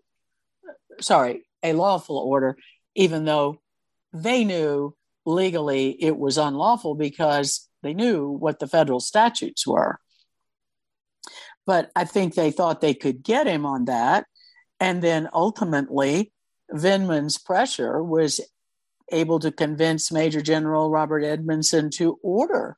[1.02, 2.56] sorry, a lawful order,
[2.96, 3.62] even though
[4.12, 10.00] they knew legally it was unlawful because they knew what the federal statutes were.
[11.66, 14.26] But I think they thought they could get him on that.
[14.80, 16.34] And then ultimately,
[16.72, 18.42] Vindman's pressure was
[19.12, 22.78] able to convince Major General Robert Edmonson to order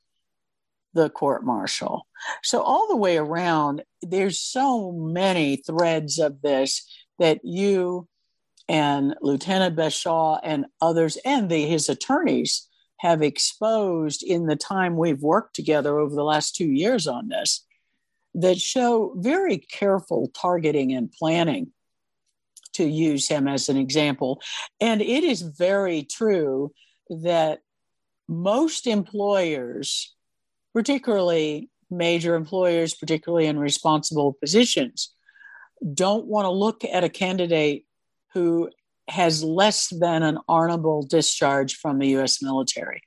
[0.93, 2.07] the court martial.
[2.43, 6.87] So, all the way around, there's so many threads of this
[7.19, 8.07] that you
[8.67, 15.21] and Lieutenant Bashaw and others and the, his attorneys have exposed in the time we've
[15.21, 17.65] worked together over the last two years on this
[18.33, 21.71] that show very careful targeting and planning
[22.73, 24.41] to use him as an example.
[24.81, 26.73] And it is very true
[27.09, 27.59] that
[28.27, 30.13] most employers,
[30.73, 35.13] particularly major employers, particularly in responsible positions,
[35.93, 37.85] don't want to look at a candidate
[38.35, 38.69] who
[39.07, 43.01] has less than an honorable discharge from the US military.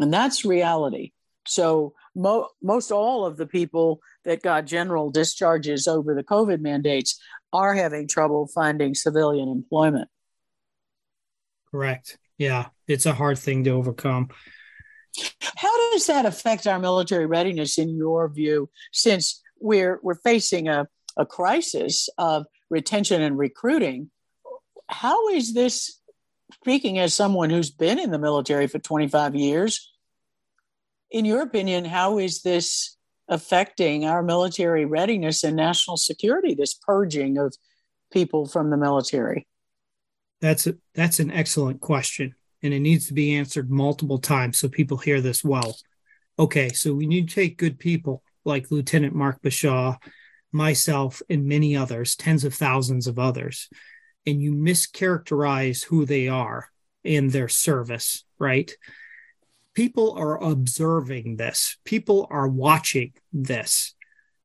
[0.00, 1.12] And that's reality.
[1.46, 7.20] So, mo- most all of the people that got general discharges over the COVID mandates
[7.52, 10.08] are having trouble finding civilian employment.
[11.70, 12.18] Correct.
[12.38, 14.28] Yeah, it's a hard thing to overcome.
[15.40, 20.86] How does that affect our military readiness in your view since we're we're facing a,
[21.18, 24.10] a crisis of retention and recruiting?
[24.90, 26.00] How is this
[26.54, 29.92] speaking as someone who's been in the military for 25 years?
[31.10, 32.96] In your opinion, how is this
[33.28, 37.54] affecting our military readiness and national security, this purging of
[38.12, 39.46] people from the military?
[40.40, 44.68] That's a, that's an excellent question, and it needs to be answered multiple times so
[44.68, 45.76] people hear this well.
[46.38, 49.98] Okay, so we need to take good people like Lieutenant Mark Bashaw,
[50.50, 53.68] myself, and many others, tens of thousands of others,
[54.26, 56.68] and you mischaracterize who they are
[57.02, 58.70] in their service, right?
[59.74, 63.94] people are observing this, people are watching this.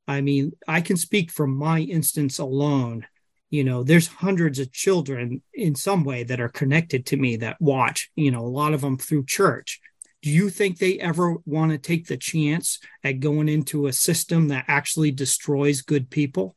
[0.08, 3.08] I mean, I can speak from my instance alone.
[3.50, 7.60] You know, there's hundreds of children in some way that are connected to me that
[7.60, 9.80] watch, you know, a lot of them through church.
[10.22, 14.48] Do you think they ever want to take the chance at going into a system
[14.50, 16.56] that actually destroys good people?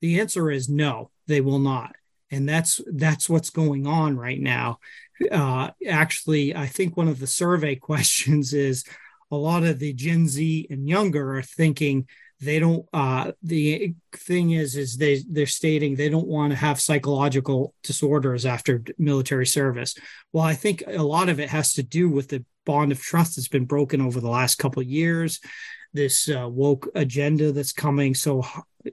[0.00, 1.94] The answer is no, they will not
[2.32, 4.78] and that's that's what's going on right now.
[5.30, 8.82] Uh, actually i think one of the survey questions is
[9.30, 12.08] a lot of the gen z and younger are thinking
[12.40, 16.80] they don't uh, the thing is is they they're stating they don't want to have
[16.80, 19.94] psychological disorders after military service.
[20.32, 23.36] Well i think a lot of it has to do with the bond of trust
[23.36, 25.40] that's been broken over the last couple of years
[25.92, 28.44] this uh, woke agenda that's coming so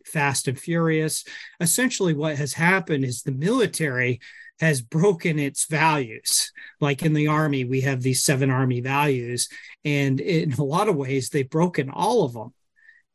[0.05, 1.23] fast and furious.
[1.59, 4.19] Essentially, what has happened is the military
[4.59, 6.51] has broken its values.
[6.81, 9.49] Like in the army, we have these seven army values,
[9.85, 12.53] and in a lot of ways, they've broken all of them.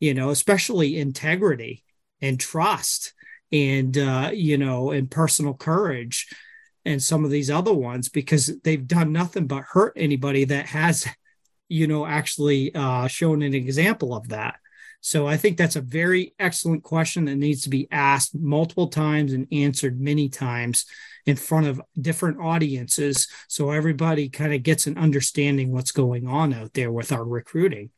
[0.01, 1.85] You know, especially integrity
[2.21, 3.15] and trust,
[3.53, 6.29] and uh, you know, and personal courage,
[6.85, 11.07] and some of these other ones because they've done nothing but hurt anybody that has,
[11.69, 14.57] you know, actually uh, shown an example of that.
[15.05, 19.35] So I think that's a very excellent question that needs to be asked multiple times
[19.35, 20.87] and answered many times
[21.27, 26.55] in front of different audiences so everybody kind of gets an understanding what's going on
[26.55, 27.91] out there with our recruiting.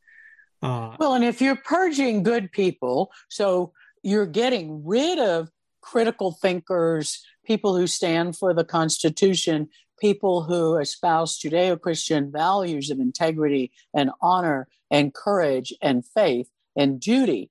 [0.60, 5.48] Uh, well, and if you're purging good people, so you're getting rid of
[5.80, 9.68] critical thinkers, people who stand for the Constitution,
[10.00, 17.00] people who espouse Judeo Christian values of integrity and honor and courage and faith and
[17.00, 17.50] duty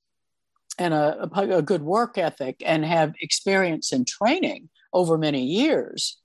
[0.77, 6.17] and a, a, good work ethic and have experience and training over many years,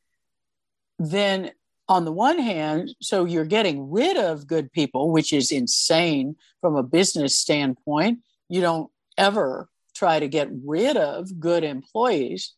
[0.98, 1.52] then
[1.88, 6.76] on the one hand, so you're getting rid of good people, which is insane from
[6.76, 8.20] a business standpoint.
[8.48, 12.54] You don't ever try to get rid of good employees.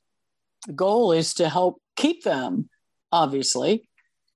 [0.66, 2.68] The goal is to help keep them,
[3.10, 3.88] obviously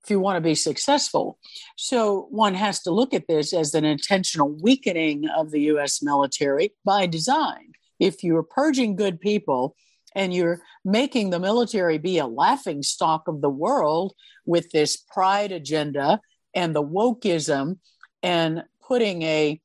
[0.06, 1.36] if you want to be successful.
[1.76, 6.72] So one has to look at this as an intentional weakening of the US military
[6.84, 7.72] by design.
[7.98, 9.74] If you're purging good people
[10.14, 15.50] and you're making the military be a laughing stock of the world with this pride
[15.50, 16.20] agenda
[16.54, 17.78] and the wokeism
[18.22, 19.60] and putting a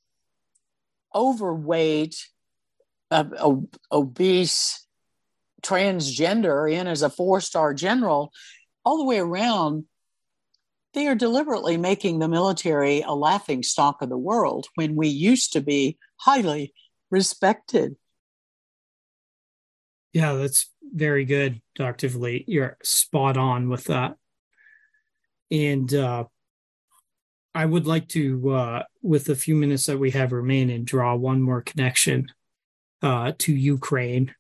[1.14, 2.16] overweight
[3.12, 3.26] uh,
[3.92, 4.88] obese
[5.62, 8.32] transgender in as a four star general
[8.84, 9.86] all the way around
[10.94, 15.54] they are deliberately making the military a laughing stock of the world when we used
[15.54, 16.74] to be highly
[17.10, 17.96] respected.
[20.14, 22.10] Yeah, that's very good, Dr.
[22.10, 22.44] Vliet.
[22.48, 24.16] You're spot on with that.
[25.50, 26.26] And uh,
[27.56, 31.42] I would like to, uh, with the few minutes that we have remaining, draw one
[31.42, 32.28] more connection
[33.02, 34.34] uh, to Ukraine.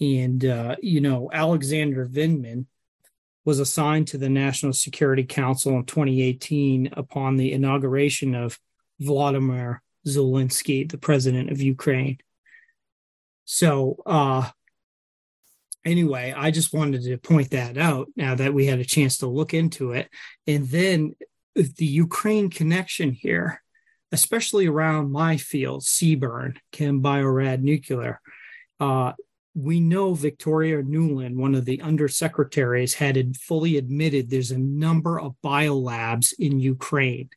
[0.00, 2.66] And, uh, you know, Alexander Vindman
[3.48, 8.58] was assigned to the National Security Council in 2018 upon the inauguration of
[9.00, 12.18] Vladimir Zelensky, the president of Ukraine.
[13.46, 14.50] So, uh,
[15.82, 19.26] anyway, I just wanted to point that out now that we had a chance to
[19.26, 20.10] look into it.
[20.46, 21.16] And then
[21.54, 23.62] the Ukraine connection here,
[24.12, 28.20] especially around my field, CBRN, Chem Biorad Nuclear.
[28.78, 29.14] Uh,
[29.54, 35.34] we know Victoria Nuland, one of the undersecretaries, had fully admitted there's a number of
[35.44, 37.30] biolabs in Ukraine.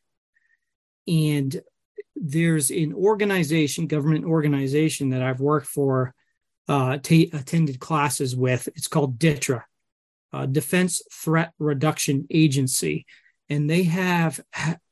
[1.08, 1.60] And
[2.14, 6.14] there's an organization, government organization that I've worked for,
[6.68, 8.68] uh, t- attended classes with.
[8.76, 9.64] It's called DTRA,
[10.32, 13.06] uh, Defense Threat Reduction Agency.
[13.48, 14.40] And they have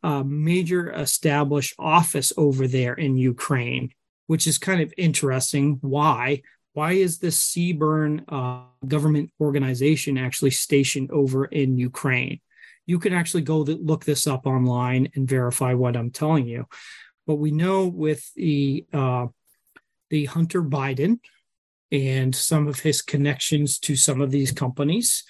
[0.03, 3.91] a major established office over there in Ukraine,
[4.27, 5.79] which is kind of interesting.
[5.81, 6.43] Why?
[6.81, 12.41] Why is this CBRN uh, government organization actually stationed over in Ukraine?
[12.87, 16.65] You can actually go look this up online and verify what I'm telling you.
[17.27, 19.27] But we know with the uh,
[20.09, 21.19] the Hunter Biden
[21.93, 25.25] and some of his connections to some of these companies,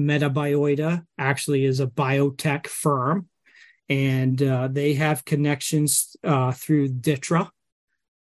[0.00, 3.28] Metabiota actually is a biotech firm,
[3.90, 7.50] and uh, they have connections uh, through DTRA,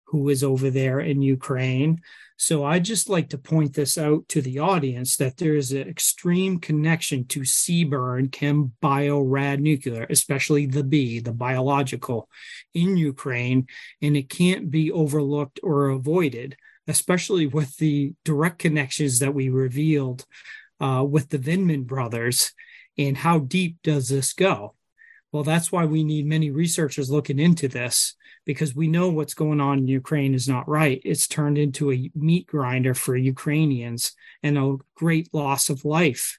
[0.06, 2.00] who is over there in Ukraine.
[2.36, 5.88] So I just like to point this out to the audience that there is an
[5.88, 12.28] extreme connection to CBRN, Chem Bio Rad Nuclear, especially the B, the biological,
[12.74, 13.66] in Ukraine,
[14.00, 16.56] and it can't be overlooked or avoided,
[16.88, 20.24] especially with the direct connections that we revealed
[20.80, 22.52] uh, with the Vindman brothers.
[22.98, 24.74] And how deep does this go?
[25.30, 28.14] Well, that's why we need many researchers looking into this
[28.45, 31.01] because we know what's going on in Ukraine is not right.
[31.05, 34.12] It's turned into a meat grinder for Ukrainians
[34.43, 36.38] and a great loss of life.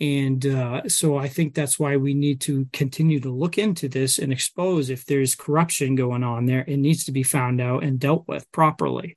[0.00, 4.18] And uh, so I think that's why we need to continue to look into this
[4.18, 6.64] and expose if there's corruption going on there.
[6.66, 9.16] It needs to be found out and dealt with properly.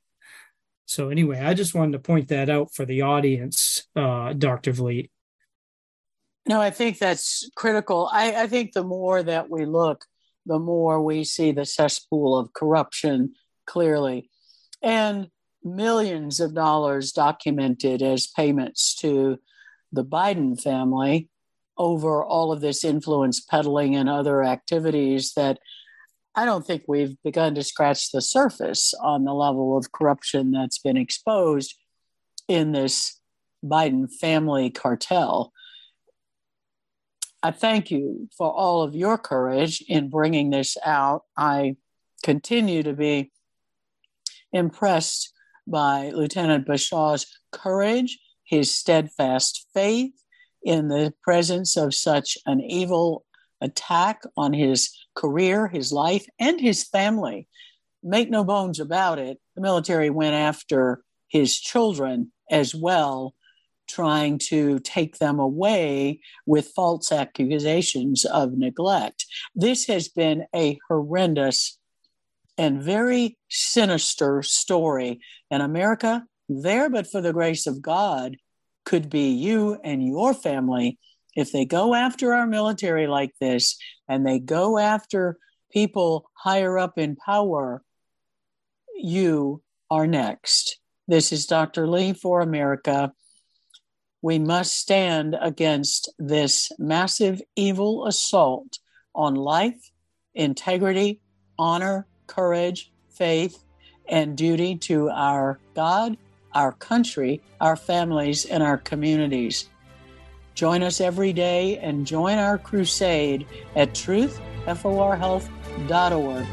[0.86, 4.72] So, anyway, I just wanted to point that out for the audience, uh, Dr.
[4.72, 5.10] Vliet.
[6.48, 8.08] No, I think that's critical.
[8.12, 10.06] I, I think the more that we look,
[10.46, 13.34] the more we see the cesspool of corruption
[13.66, 14.30] clearly.
[14.82, 15.30] And
[15.64, 19.40] millions of dollars documented as payments to
[19.92, 21.30] the Biden family
[21.78, 25.60] over all of this influence peddling and other activities that
[26.36, 30.80] I don't think we've begun to scratch the surface on the level of corruption that's
[30.80, 31.76] been exposed
[32.48, 33.20] in this
[33.64, 35.54] Biden family cartel.
[37.46, 41.26] I thank you for all of your courage in bringing this out.
[41.38, 41.76] I
[42.24, 43.32] continue to be
[44.52, 45.32] impressed
[45.68, 50.14] by Lieutenant Bashaw's courage, his steadfast faith
[50.64, 53.26] in the presence of such an evil
[53.62, 57.48] attack on his career, his life, and his family.
[58.02, 63.36] Make no bones about it, the military went after his children as well
[63.88, 69.26] trying to take them away with false accusations of neglect.
[69.56, 71.78] This has been a horrendous
[72.58, 75.20] and very sinister story.
[75.52, 78.38] And America, there but for the grace of God,
[78.86, 81.00] could be you and your family
[81.36, 83.78] if they go after our military like this
[84.08, 85.38] and they go after
[85.72, 87.84] people higher up in power.
[88.96, 90.80] You are next.
[91.08, 91.86] This is Dr.
[91.86, 93.12] Vliet for America
[94.26, 98.80] we must stand against this massive evil assault
[99.14, 99.92] on life,
[100.34, 101.22] integrity,
[101.60, 103.64] honor, courage, faith,
[104.10, 106.18] and duty to our God,
[106.56, 109.70] our country, our families, and our communities.
[110.56, 113.46] Join us every day and join our crusade
[113.76, 116.48] at truthforhealth.org.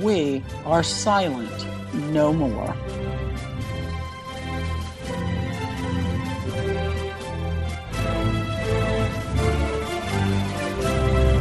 [0.00, 1.66] We are silent
[2.12, 2.76] no more.